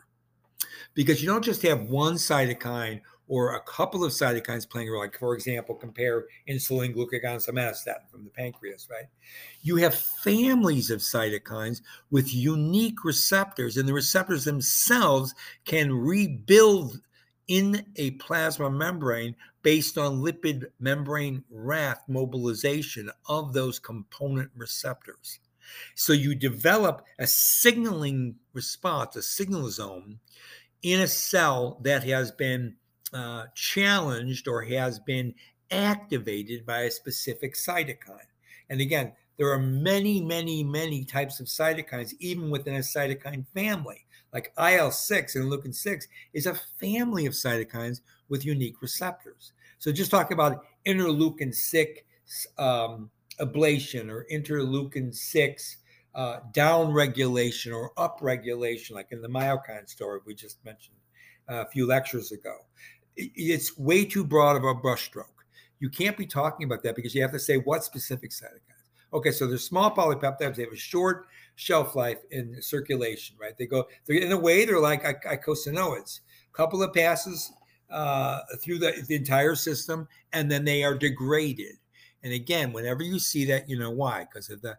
Because 0.95 1.21
you 1.21 1.29
don't 1.29 1.45
just 1.45 1.61
have 1.61 1.89
one 1.89 2.15
cytokine 2.15 3.01
or 3.27 3.55
a 3.55 3.61
couple 3.61 4.03
of 4.03 4.11
cytokines 4.11 4.69
playing 4.69 4.89
a 4.89 4.91
role. 4.91 5.01
Like, 5.01 5.17
for 5.17 5.33
example, 5.33 5.75
compare 5.75 6.25
insulin, 6.49 6.95
glucagon, 6.95 7.45
somatostatin 7.45 8.09
from 8.09 8.23
the 8.23 8.29
pancreas, 8.29 8.87
right? 8.89 9.05
You 9.61 9.75
have 9.77 9.95
families 9.95 10.89
of 10.89 10.99
cytokines 10.99 11.81
with 12.09 12.33
unique 12.33 13.03
receptors, 13.03 13.77
and 13.77 13.87
the 13.87 13.93
receptors 13.93 14.45
themselves 14.45 15.35
can 15.65 15.93
rebuild 15.93 16.99
in 17.47 17.85
a 17.95 18.11
plasma 18.11 18.69
membrane 18.69 19.35
based 19.61 19.97
on 19.97 20.21
lipid 20.21 20.65
membrane 20.79 21.43
raft 21.49 22.07
mobilization 22.09 23.09
of 23.27 23.53
those 23.53 23.79
component 23.79 24.49
receptors. 24.55 25.39
So 25.95 26.13
you 26.13 26.35
develop 26.35 27.05
a 27.19 27.27
signaling 27.27 28.35
response, 28.53 29.15
a 29.15 29.19
signalosome 29.19 30.17
in 30.83 31.01
a 31.01 31.07
cell 31.07 31.79
that 31.83 32.03
has 32.03 32.31
been 32.31 32.75
uh, 33.13 33.45
challenged 33.55 34.47
or 34.47 34.61
has 34.63 34.99
been 34.99 35.33
activated 35.71 36.65
by 36.65 36.81
a 36.81 36.91
specific 36.91 37.55
cytokine. 37.55 38.19
And 38.69 38.81
again, 38.81 39.13
there 39.37 39.51
are 39.51 39.59
many, 39.59 40.21
many, 40.21 40.63
many 40.63 41.05
types 41.05 41.39
of 41.39 41.47
cytokines, 41.47 42.13
even 42.19 42.49
within 42.49 42.75
a 42.75 42.79
cytokine 42.79 43.45
family. 43.53 44.05
Like 44.33 44.51
IL 44.57 44.91
6 44.91 45.35
and 45.35 45.45
interleukin 45.45 45.73
6 45.73 46.07
is 46.33 46.45
a 46.47 46.59
family 46.79 47.25
of 47.25 47.33
cytokines 47.33 48.01
with 48.29 48.45
unique 48.45 48.81
receptors. 48.81 49.53
So 49.79 49.91
just 49.91 50.11
talk 50.11 50.31
about 50.31 50.65
interleukin 50.85 51.53
6 51.53 52.01
um, 52.57 53.09
ablation 53.39 54.09
or 54.09 54.25
interleukin 54.31 55.13
6 55.13 55.77
uh, 56.15 56.39
down 56.51 56.91
regulation 56.91 57.71
or 57.71 57.91
up 57.95 58.19
regulation, 58.21 58.95
like 58.95 59.11
in 59.11 59.21
the 59.21 59.29
myokine 59.29 59.87
story 59.87 60.19
we 60.25 60.33
just 60.33 60.63
mentioned 60.65 60.97
a 61.47 61.65
few 61.67 61.85
lectures 61.85 62.31
ago. 62.31 62.57
It's 63.17 63.77
way 63.77 64.05
too 64.05 64.23
broad 64.23 64.55
of 64.55 64.63
a 64.63 64.75
brushstroke. 64.75 65.25
You 65.79 65.89
can't 65.89 66.17
be 66.17 66.25
talking 66.25 66.65
about 66.65 66.83
that 66.83 66.95
because 66.95 67.13
you 67.13 67.21
have 67.21 67.31
to 67.31 67.39
say 67.39 67.57
what 67.57 67.83
specific 67.83 68.31
cytokines. 68.31 68.61
Okay, 69.13 69.31
so 69.31 69.47
they're 69.47 69.57
small 69.57 69.93
polypeptides. 69.95 70.55
They 70.55 70.63
have 70.63 70.73
a 70.73 70.77
short 70.77 71.27
shelf 71.55 71.95
life 71.95 72.19
in 72.31 72.61
circulation, 72.61 73.35
right? 73.39 73.57
They 73.57 73.65
go, 73.65 73.87
they're 74.05 74.17
in 74.17 74.31
a 74.31 74.37
way, 74.37 74.65
they're 74.65 74.79
like 74.79 75.03
eicosanoids. 75.03 76.21
Couple 76.53 76.81
of 76.83 76.93
passes 76.93 77.51
uh, 77.89 78.39
through 78.61 78.79
the, 78.79 79.03
the 79.07 79.15
entire 79.15 79.55
system, 79.55 80.07
and 80.33 80.51
then 80.51 80.65
they 80.65 80.83
are 80.83 80.95
degraded. 80.95 81.75
And 82.23 82.33
again, 82.33 82.73
whenever 82.73 83.03
you 83.03 83.19
see 83.19 83.45
that, 83.45 83.69
you 83.69 83.77
know 83.77 83.91
why? 83.91 84.25
Because 84.25 84.49
of 84.49 84.61
the 84.61 84.77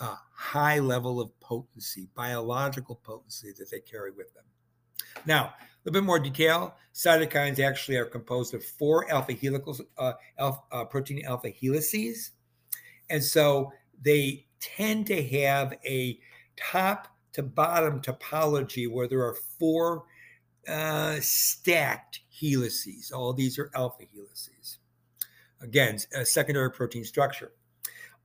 uh, 0.00 0.16
high 0.32 0.78
level 0.78 1.20
of 1.20 1.38
potency, 1.40 2.08
biological 2.14 2.96
potency 2.96 3.52
that 3.58 3.70
they 3.70 3.80
carry 3.80 4.10
with 4.10 4.32
them. 4.34 4.44
Now, 5.26 5.46
a 5.46 5.54
little 5.84 6.00
bit 6.00 6.06
more 6.06 6.18
detail. 6.18 6.74
Cytokines 6.94 7.60
actually 7.60 7.96
are 7.96 8.04
composed 8.04 8.54
of 8.54 8.64
four 8.64 9.10
alpha 9.10 9.32
helicals, 9.32 9.80
uh, 9.98 10.12
alpha, 10.38 10.60
uh, 10.72 10.84
protein 10.84 11.24
alpha 11.24 11.48
helices. 11.48 12.32
And 13.10 13.22
so 13.22 13.72
they 14.02 14.46
tend 14.60 15.06
to 15.06 15.22
have 15.22 15.74
a 15.84 16.18
top 16.56 17.08
to 17.32 17.42
bottom 17.42 18.00
topology 18.00 18.90
where 18.90 19.06
there 19.06 19.22
are 19.22 19.36
four 19.58 20.04
uh, 20.66 21.18
stacked 21.20 22.20
helices. 22.30 23.12
All 23.12 23.32
these 23.32 23.58
are 23.58 23.70
alpha 23.74 24.04
helices. 24.12 24.78
Again, 25.60 25.98
a 26.14 26.24
secondary 26.24 26.70
protein 26.70 27.04
structure. 27.04 27.52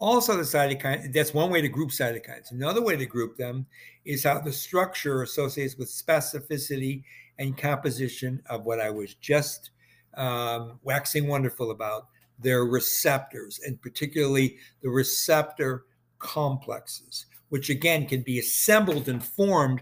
Also, 0.04 0.36
the 0.36 0.44
cytokine, 0.44 1.14
that's 1.14 1.34
one 1.34 1.50
way 1.50 1.62
to 1.62 1.70
group 1.70 1.90
cytokines. 1.90 2.52
Another 2.52 2.82
way 2.82 2.98
to 2.98 3.06
group 3.06 3.38
them 3.38 3.66
is 4.04 4.26
how 4.26 4.38
the 4.38 4.52
structure 4.52 5.22
associates 5.22 5.78
with 5.78 5.88
specificity 5.88 7.04
and 7.40 7.58
composition 7.58 8.44
of 8.50 8.66
what 8.66 8.82
I 8.82 8.90
was 8.90 9.14
just 9.14 9.72
um, 10.16 10.78
waxing 10.84 11.30
wonderful 11.30 11.72
about 11.72 12.10
their 12.38 12.66
receptors, 12.66 13.62
and 13.66 13.82
particularly 13.82 14.58
the 14.82 14.90
receptor 14.90 15.86
complexes, 16.20 17.26
which 17.48 17.70
again 17.70 18.06
can 18.06 18.24
be 18.24 18.40
assembled 18.40 19.08
and 19.08 19.24
formed 19.24 19.82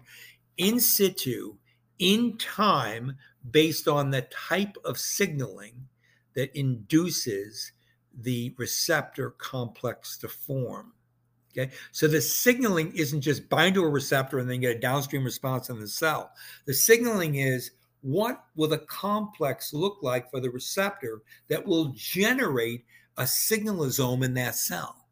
in 0.56 0.80
situ 0.80 1.56
in 1.98 2.38
time 2.38 3.18
based 3.50 3.88
on 3.88 4.12
the 4.12 4.22
type 4.22 4.78
of 4.86 5.00
signaling 5.00 5.88
that 6.36 6.56
induces 6.56 7.72
the 8.20 8.54
receptor 8.58 9.32
complex 9.32 10.18
to 10.18 10.28
form. 10.28 10.94
Okay, 11.52 11.72
so 11.92 12.08
the 12.08 12.22
signaling 12.22 12.96
isn't 12.96 13.22
just 13.22 13.50
bind 13.50 13.76
to 13.76 13.84
a 13.84 13.90
receptor 13.90 14.40
and 14.40 14.50
then 14.50 14.62
get 14.62 14.76
a 14.76 14.80
downstream 14.80 15.26
response 15.26 15.70
in 15.70 15.80
the 15.80 15.88
cell. 15.88 16.32
The 16.66 16.74
signaling 16.74 17.36
is 17.36 17.72
what 18.02 18.46
will 18.56 18.70
the 18.70 18.78
complex 18.80 19.74
look 19.74 19.98
like 20.02 20.32
for 20.32 20.40
the 20.40 20.50
receptor 20.50 21.22
that 21.50 21.66
will 21.66 21.94
generate 21.96 22.86
a 23.18 23.24
signalosome 23.24 24.24
in 24.24 24.34
that 24.36 24.56
cell? 24.56 25.08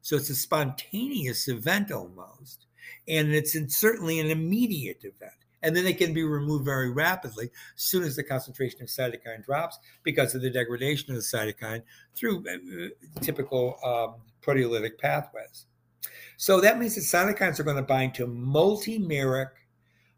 So 0.00 0.16
it's 0.16 0.30
a 0.30 0.34
spontaneous 0.34 1.48
event 1.48 1.90
almost, 1.90 2.66
and 3.08 3.34
it's 3.34 3.56
certainly 3.76 4.20
an 4.20 4.30
immediate 4.30 5.04
event 5.04 5.32
and 5.62 5.76
then 5.76 5.86
it 5.86 5.98
can 5.98 6.12
be 6.12 6.22
removed 6.22 6.64
very 6.64 6.90
rapidly 6.90 7.50
as 7.76 7.82
soon 7.82 8.02
as 8.02 8.16
the 8.16 8.22
concentration 8.22 8.82
of 8.82 8.88
cytokine 8.88 9.44
drops 9.44 9.78
because 10.02 10.34
of 10.34 10.42
the 10.42 10.50
degradation 10.50 11.10
of 11.10 11.16
the 11.16 11.22
cytokine 11.22 11.82
through 12.14 12.44
uh, 12.48 12.88
typical 13.20 13.76
um, 13.84 14.20
proteolytic 14.42 14.98
pathways. 14.98 15.66
So 16.36 16.60
that 16.60 16.78
means 16.78 16.94
that 16.94 17.02
cytokines 17.02 17.60
are 17.60 17.64
going 17.64 17.76
to 17.76 17.82
bind 17.82 18.14
to 18.14 18.26
multimeric 18.26 19.50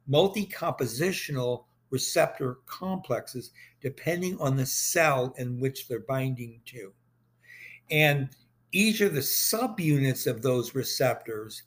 multi 0.07 0.47
compositional 0.47 1.65
receptor 1.91 2.59
complexes 2.67 3.51
depending 3.81 4.39
on 4.41 4.57
the 4.57 4.67
cell 4.67 5.35
in 5.37 5.59
which 5.59 5.89
they're 5.89 6.01
binding 6.01 6.61
to. 6.67 6.93
And 7.91 8.31
each 8.73 9.01
of 9.01 9.15
the 9.15 9.21
subunits 9.21 10.27
of 10.27 10.43
those 10.43 10.75
receptors 10.75 11.63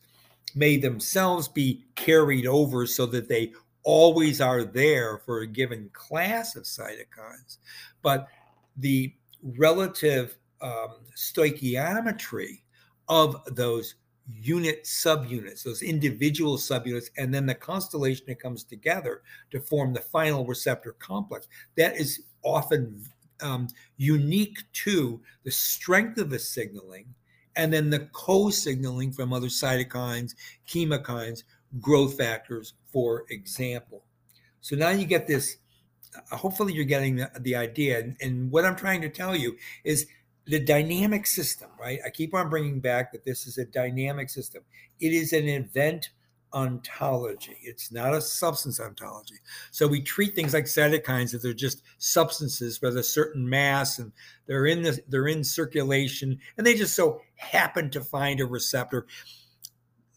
may 0.56 0.78
themselves 0.78 1.48
be 1.48 1.84
carried 1.96 2.48
over 2.48 2.88
so 2.88 3.06
that 3.08 3.28
they 3.28 3.54
always 3.86 4.42
are 4.42 4.66
there 4.66 5.20
for 5.20 5.40
a 5.40 5.48
given 5.48 5.90
class 5.94 6.58
of 6.58 6.64
cytokines. 6.64 7.60
But 8.02 8.28
the 8.76 9.14
relative 9.42 10.38
um, 10.62 10.98
stoichiometry 11.16 12.62
of 13.08 13.38
those 13.56 13.96
unit 14.28 14.84
subunits, 14.84 15.64
those 15.64 15.84
individual 15.84 16.58
subunits, 16.58 17.10
and 17.18 17.34
then 17.34 17.46
the 17.46 17.54
constellation 17.54 18.26
that 18.28 18.42
comes 18.42 18.64
together 18.64 19.22
to 19.52 19.60
form 19.62 19.94
the 19.94 20.02
final 20.02 20.46
receptor 20.46 20.94
complex. 20.94 21.48
That 21.78 21.96
is 21.96 22.24
often 22.44 23.04
um, 23.42 23.68
unique 23.98 24.58
to 24.74 25.22
the 25.44 25.52
strength 25.52 26.18
of 26.18 26.32
the 26.32 26.40
signaling 26.40 27.14
and 27.56 27.72
then 27.72 27.90
the 27.90 28.10
co 28.12 28.50
signaling 28.50 29.12
from 29.12 29.32
other 29.32 29.48
cytokines, 29.48 30.34
chemokines, 30.68 31.44
growth 31.80 32.18
factors, 32.18 32.74
for 32.96 33.26
example. 33.30 34.06
So 34.62 34.78
now 34.78 34.92
you 34.92 35.06
get 35.06 35.28
this. 35.28 35.58
Uh, 36.32 36.38
hopefully, 36.38 36.72
you're 36.72 36.86
getting 36.86 37.18
the, 37.18 37.30
the 37.42 37.58
idea. 37.58 38.00
And, 38.00 38.16
and 38.22 38.50
what 38.50 38.64
I'm 38.64 38.78
trying 38.78 39.02
to 39.02 39.10
tell 39.10 39.36
you 39.36 39.58
is 39.84 40.08
the 40.46 40.62
dynamic 40.62 41.28
system, 41.28 41.70
right? 41.78 42.00
I 42.06 42.10
keep 42.10 42.34
on 42.34 42.50
bringing 42.50 42.80
back 42.80 43.12
that 43.12 43.26
this 43.26 43.48
is 43.48 43.58
a 43.58 43.66
dynamic 43.66 44.30
system. 44.30 44.64
It 45.02 45.12
is 45.12 45.34
an 45.34 45.50
event 45.50 46.12
ontology. 46.54 47.58
It's 47.64 47.92
not 47.92 48.14
a 48.14 48.22
substance 48.22 48.80
ontology. 48.80 49.40
So 49.72 49.88
we 49.88 50.02
treat 50.02 50.34
things 50.34 50.54
like 50.54 50.64
cytokines 50.64 51.34
that 51.34 51.44
they're 51.44 51.52
just 51.52 51.82
substances 51.98 52.82
with 52.82 52.96
a 52.98 53.04
certain 53.04 53.50
mass 53.50 54.00
and 54.00 54.14
they're 54.48 54.68
in 54.68 54.84
the 54.84 54.98
they're 55.10 55.28
in 55.28 55.44
circulation 55.44 56.40
and 56.58 56.66
they 56.66 56.76
just 56.76 56.96
so 56.96 57.20
happen 57.36 57.90
to 57.90 58.00
find 58.00 58.40
a 58.40 58.46
receptor. 58.46 59.06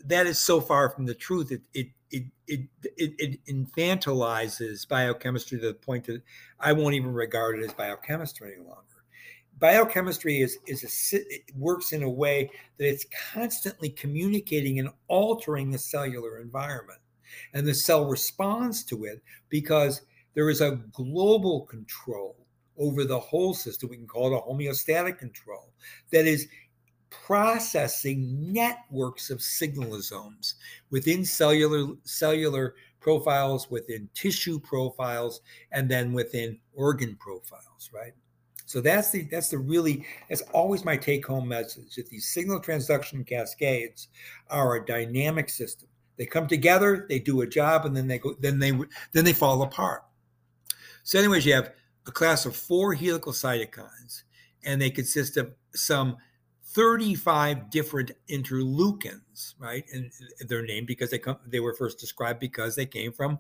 That 0.05 0.29
is 0.29 0.39
so 0.39 0.61
far 0.61 0.91
from 0.91 1.07
the 1.07 1.15
truth. 1.17 1.51
It 1.51 1.63
it 1.75 1.89
it 2.11 2.25
it, 2.47 2.61
it, 2.97 3.15
it 3.19 3.45
infantilizes 3.47 4.89
biochemistry 4.89 5.61
to 5.61 5.69
the 5.69 5.75
point 5.75 6.05
that 6.07 6.23
I 6.61 6.73
won't 6.73 6.95
even 6.95 7.13
regard 7.13 7.59
it 7.59 7.65
as 7.65 7.73
biochemistry 7.73 8.55
any 8.55 8.65
longer. 8.65 8.83
Biochemistry 9.59 10.41
is 10.41 10.59
is 10.67 10.85
a 10.85 11.17
it 11.17 11.43
works 11.57 11.93
in 11.93 12.03
a 12.03 12.11
way 12.11 12.51
that 12.79 12.89
it's 12.89 13.07
constantly 13.33 13.91
communicating 13.91 14.79
and 14.79 14.91
altering 15.09 15.71
the 15.71 15.79
cellular 15.79 16.39
environment. 16.41 17.01
And 17.53 17.67
the 17.67 17.75
cell 17.75 18.07
responds 18.07 18.85
to 18.85 19.05
it 19.05 19.23
because 19.49 20.03
there 20.35 20.49
is 20.49 20.61
a 20.61 20.81
global 20.93 21.63
control 21.63 22.37
over 22.79 23.05
the 23.05 23.19
whole 23.19 23.53
system. 23.55 23.91
We 23.91 23.97
can 23.97 24.07
call 24.07 24.33
it 24.33 24.39
a 24.39 24.41
homeostatic 24.41 25.19
control 25.19 25.73
that 26.13 26.27
is 26.27 26.49
processing 27.11 28.53
networks 28.53 29.31
of 29.31 29.39
signalosomes 29.39 30.55
within 30.91 31.25
cellular 31.25 31.95
cellular 32.03 32.75
profiles 33.01 33.71
within 33.71 34.09
tissue 34.15 34.59
profiles 34.61 35.41
and 35.73 35.89
then 35.89 36.13
within 36.13 36.59
organ 36.75 37.17
profiles 37.17 37.91
right 37.95 38.13
so 38.69 38.83
that's 38.83 39.11
the 39.11 39.23
that's 39.23 39.49
the 39.49 39.57
really 39.57 40.05
that's 40.29 40.43
always 40.53 40.85
my 40.85 40.95
take 40.95 41.27
home 41.27 41.49
message 41.49 41.95
that 41.95 42.11
these 42.11 42.29
signal 42.29 42.61
transduction 42.61 43.27
cascades 43.27 44.09
are 44.51 44.77
a 44.77 44.85
dynamic 44.85 45.49
system. 45.49 45.89
They 46.19 46.27
come 46.27 46.47
together, 46.47 47.07
they 47.09 47.19
do 47.19 47.41
a 47.41 47.47
job, 47.47 47.87
and 47.87 47.97
then 47.97 48.09
they 48.09 48.19
go 48.19 48.35
then 48.39 48.59
they 48.59 48.73
then 49.13 49.25
they 49.25 49.33
fall 49.33 49.63
apart. 49.63 50.05
So, 51.03 51.19
anyways, 51.19 51.47
you 51.47 51.55
have 51.55 51.73
a 52.07 52.13
class 52.13 52.45
of 52.45 52.55
four 52.55 52.93
helical 52.93 53.33
cytokines, 53.33 54.25
and 54.63 54.83
they 54.83 54.91
consist 54.91 55.39
of 55.39 55.55
some 55.75 56.19
35 56.71 57.71
different 57.71 58.11
interleukins, 58.29 59.55
right? 59.59 59.85
And 59.93 60.11
they're 60.47 60.63
named 60.63 60.87
because 60.87 61.11
they 61.11 61.19
come 61.19 61.39
they 61.47 61.61
were 61.61 61.75
first 61.75 61.99
described 61.99 62.41
because 62.41 62.77
they 62.77 62.87
came 62.87 63.13
from 63.13 63.39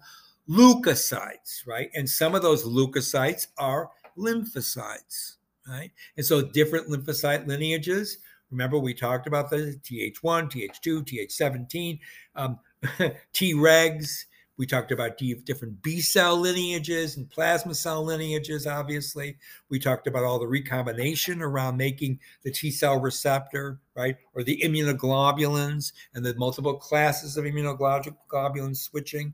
leukocytes, 0.48 1.66
right? 1.66 1.90
And 1.94 2.08
some 2.08 2.34
of 2.34 2.42
those 2.42 2.64
leukocytes 2.64 3.48
are 3.58 3.90
lymphocytes, 4.16 5.36
right? 5.68 5.90
And 6.16 6.24
so 6.24 6.42
different 6.42 6.88
lymphocyte 6.88 7.46
lineages. 7.46 8.18
Remember, 8.50 8.78
we 8.78 8.94
talked 8.94 9.26
about 9.26 9.50
the 9.50 9.78
Th1, 9.84 10.50
Th2, 10.50 11.04
Th17, 11.04 11.98
um, 12.34 12.58
Tregs. 13.34 14.24
We 14.58 14.66
talked 14.66 14.92
about 14.92 15.18
different 15.18 15.80
B 15.82 16.00
cell 16.00 16.36
lineages 16.36 17.16
and 17.16 17.30
plasma 17.30 17.74
cell 17.74 18.04
lineages, 18.04 18.66
obviously. 18.66 19.38
We 19.70 19.78
talked 19.78 20.06
about 20.06 20.24
all 20.24 20.38
the 20.38 20.48
recombination 20.48 21.40
around 21.40 21.76
making 21.76 22.18
the 22.42 22.50
T 22.50 22.70
cell 22.70 23.00
receptor, 23.00 23.80
right? 23.94 24.16
Or 24.34 24.42
the 24.42 24.60
immunoglobulins 24.62 25.92
and 26.12 26.26
the 26.26 26.34
multiple 26.34 26.74
classes 26.74 27.36
of 27.36 27.44
immunoglobulin 27.44 28.76
switching 28.76 29.32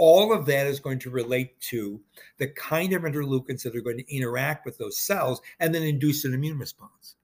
all 0.00 0.32
of 0.32 0.46
that 0.46 0.66
is 0.66 0.80
going 0.80 0.98
to 0.98 1.10
relate 1.10 1.60
to 1.60 2.00
the 2.38 2.48
kind 2.48 2.94
of 2.94 3.02
interleukins 3.02 3.62
that 3.62 3.76
are 3.76 3.82
going 3.82 3.98
to 3.98 4.16
interact 4.16 4.64
with 4.64 4.78
those 4.78 4.96
cells 4.96 5.42
and 5.60 5.74
then 5.74 5.82
induce 5.82 6.24
an 6.24 6.32
immune 6.32 6.58
response. 6.58 7.16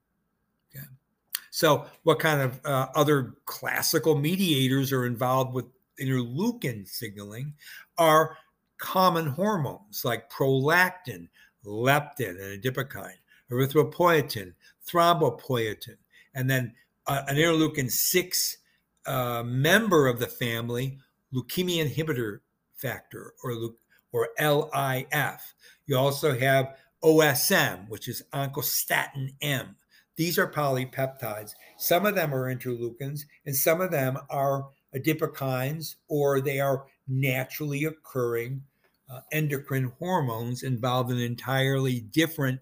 Okay. 0.69 0.85
So, 1.49 1.87
what 2.03 2.19
kind 2.19 2.39
of 2.39 2.61
uh, 2.63 2.87
other 2.93 3.33
classical 3.45 4.13
mediators 4.15 4.93
are 4.93 5.07
involved 5.07 5.55
with 5.55 5.65
interleukin 6.01 6.87
signaling 6.87 7.53
are 7.97 8.37
common 8.77 9.27
hormones 9.27 10.03
like 10.05 10.29
prolactin, 10.29 11.27
leptin, 11.65 12.39
and 12.41 12.61
adipokine, 12.61 13.17
erythropoietin, 13.51 14.53
thrombopoietin, 14.87 15.97
and 16.35 16.49
then 16.49 16.73
uh, 17.07 17.23
an 17.27 17.37
interleukin 17.37 17.91
6 17.91 18.57
uh, 19.05 19.43
member 19.45 20.07
of 20.07 20.19
the 20.19 20.27
family, 20.27 20.97
leukemia 21.33 21.89
inhibitor 21.89 22.39
factor 22.75 23.33
or, 23.43 23.71
or 24.11 24.29
LIF. 24.39 25.53
You 25.85 25.97
also 25.97 26.37
have 26.37 26.75
OSM, 27.03 27.89
which 27.89 28.07
is 28.07 28.23
oncostatin 28.33 29.33
M. 29.41 29.75
These 30.15 30.39
are 30.39 30.51
polypeptides. 30.51 31.53
Some 31.77 32.05
of 32.05 32.15
them 32.15 32.33
are 32.33 32.53
interleukins, 32.53 33.21
and 33.45 33.55
some 33.55 33.81
of 33.81 33.91
them 33.91 34.17
are 34.29 34.67
adipokines, 34.95 35.95
or 36.07 36.41
they 36.41 36.59
are 36.59 36.85
naturally 37.07 37.85
occurring 37.85 38.61
uh, 39.09 39.21
endocrine 39.31 39.91
hormones 39.99 40.63
involved 40.63 41.11
in 41.11 41.19
entirely 41.19 42.01
different 42.01 42.59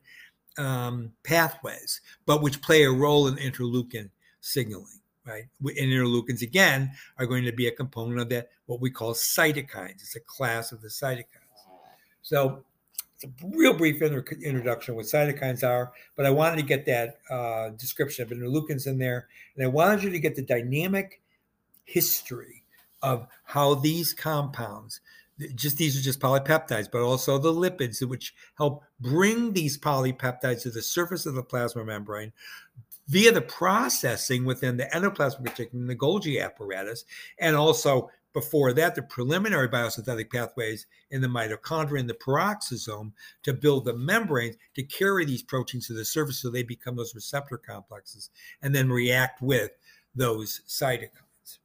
um, 0.57 1.11
pathways, 1.23 2.01
but 2.25 2.41
which 2.41 2.61
play 2.61 2.83
a 2.83 2.91
role 2.91 3.27
in 3.27 3.35
interleukin 3.35 4.09
signaling 4.41 4.99
right? 5.25 5.45
And 5.59 5.77
interleukins 5.77 6.41
again 6.41 6.91
are 7.17 7.25
going 7.25 7.45
to 7.45 7.51
be 7.51 7.67
a 7.67 7.71
component 7.71 8.19
of 8.19 8.29
that, 8.29 8.49
what 8.67 8.79
we 8.79 8.89
call 8.89 9.13
cytokines. 9.13 10.01
It's 10.01 10.15
a 10.15 10.19
class 10.21 10.71
of 10.71 10.81
the 10.81 10.87
cytokines. 10.87 11.25
So 12.21 12.63
it's 13.15 13.23
a 13.23 13.47
real 13.47 13.73
brief 13.73 14.01
inter- 14.01 14.25
introduction 14.43 14.95
what 14.95 15.05
cytokines 15.05 15.67
are, 15.67 15.91
but 16.15 16.25
I 16.25 16.29
wanted 16.29 16.57
to 16.57 16.63
get 16.63 16.85
that 16.85 17.19
uh, 17.29 17.69
description 17.69 18.23
of 18.23 18.37
interleukins 18.37 18.87
in 18.87 18.97
there, 18.97 19.27
and 19.55 19.63
I 19.63 19.67
wanted 19.67 20.03
you 20.03 20.09
to 20.11 20.19
get 20.19 20.35
the 20.35 20.41
dynamic 20.41 21.21
history 21.85 22.63
of 23.01 23.27
how 23.43 23.75
these 23.75 24.13
compounds 24.13 24.99
just 25.53 25.77
these 25.77 25.99
are 25.99 26.01
just 26.01 26.19
polypeptides, 26.19 26.89
but 26.89 27.01
also 27.01 27.37
the 27.37 27.51
lipids 27.51 28.01
which 28.07 28.33
help 28.57 28.83
bring 28.99 29.51
these 29.51 29.77
polypeptides 29.77 30.61
to 30.61 30.69
the 30.69 30.81
surface 30.81 31.25
of 31.25 31.35
the 31.35 31.43
plasma 31.43 31.83
membrane, 31.83 32.31
via 33.07 33.31
the 33.31 33.41
processing 33.41 34.45
within 34.45 34.77
the 34.77 34.85
endoplasmic 34.85 35.45
reticulum, 35.45 35.87
the 35.87 35.95
Golgi 35.95 36.43
apparatus, 36.43 37.05
and 37.37 37.55
also 37.55 38.09
before 38.33 38.73
that, 38.73 38.95
the 38.95 39.01
preliminary 39.01 39.69
biosynthetic 39.69 40.29
pathways 40.29 40.87
in 41.09 41.21
the 41.21 41.27
mitochondria 41.27 42.01
and 42.01 42.09
the 42.09 42.13
peroxisome 42.13 43.13
to 43.43 43.53
build 43.53 43.85
the 43.85 43.95
membranes 43.95 44.57
to 44.75 44.83
carry 44.83 45.23
these 45.23 45.41
proteins 45.41 45.87
to 45.87 45.93
the 45.93 46.03
surface 46.03 46.41
so 46.41 46.49
they 46.49 46.61
become 46.61 46.97
those 46.97 47.15
receptor 47.15 47.57
complexes 47.57 48.29
and 48.61 48.75
then 48.75 48.89
react 48.89 49.41
with 49.41 49.71
those 50.15 50.61
cytokines, 50.67 51.09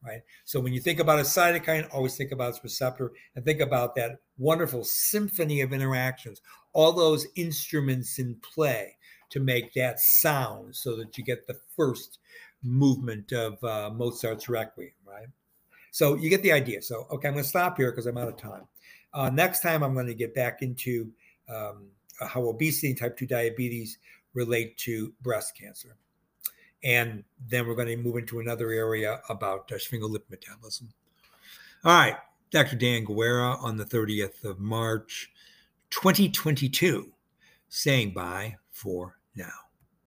right? 0.05 0.21
So 0.45 0.61
when 0.61 0.73
you 0.73 0.81
think 0.81 1.01
about 1.01 1.19
a 1.19 1.23
cytokine, 1.23 1.93
always 1.93 2.17
think 2.17 2.33
about 2.33 2.51
its 2.51 2.65
receptor 2.65 3.13
and 3.35 3.45
think 3.45 3.61
about 3.61 3.95
that 3.97 4.19
wonderful 4.39 4.85
symphony 4.85 5.61
of 5.61 5.73
interactions, 5.73 6.41
all 6.73 6.93
those 6.93 7.27
instruments 7.37 8.19
in 8.19 8.37
play 8.37 8.97
to 9.31 9.41
make 9.41 9.73
that 9.75 10.01
sound 10.01 10.75
so 10.75 10.97
that 10.97 11.17
you 11.17 11.25
get 11.25 11.47
the 11.47 11.59
first 11.77 12.19
movement 12.63 13.33
of 13.33 13.63
uh, 13.65 13.91
Mozart's 13.91 14.49
Requiem, 14.49 14.93
right? 15.07 15.27
So 15.93 16.15
you 16.15 16.31
get 16.31 16.43
the 16.43 16.53
idea. 16.53 16.83
So, 16.83 17.07
okay, 17.11 17.29
I'm 17.29 17.35
going 17.35 17.45
to 17.45 17.49
stop 17.49 17.77
here 17.77 17.91
because 17.91 18.07
I'm 18.07 18.19
out 18.19 18.29
of 18.29 18.37
time. 18.37 18.63
Uh, 19.13 19.31
next 19.31 19.61
time, 19.61 19.83
I'm 19.83 19.95
going 19.95 20.07
to 20.07 20.15
get 20.15 20.35
back 20.35 20.63
into 20.63 21.11
um, 21.49 21.89
how 22.21 22.49
obesity 22.49 22.91
and 22.91 22.99
type 22.99 23.17
2 23.17 23.27
diabetes 23.27 23.99
relate 24.35 24.77
to 24.79 25.13
breast 25.23 25.57
cancer. 25.59 25.97
And 26.83 27.25
then 27.49 27.67
we're 27.67 27.75
going 27.75 27.89
to 27.89 27.97
move 27.97 28.17
into 28.17 28.41
another 28.41 28.71
area 28.71 29.21
about 29.29 29.71
uh, 29.73 29.77
sphingolipid 29.77 30.31
metabolism. 30.31 30.89
All 31.85 31.93
right, 31.93 32.17
Dr. 32.51 32.77
Dan 32.77 33.05
Guerra 33.05 33.57
on 33.61 33.77
the 33.77 33.85
30th 33.85 34.45
of 34.45 34.59
March, 34.59 35.31
2022, 35.91 37.13
saying 37.69 38.13
bye 38.13 38.57
for 38.71 39.19
now. 39.35 39.70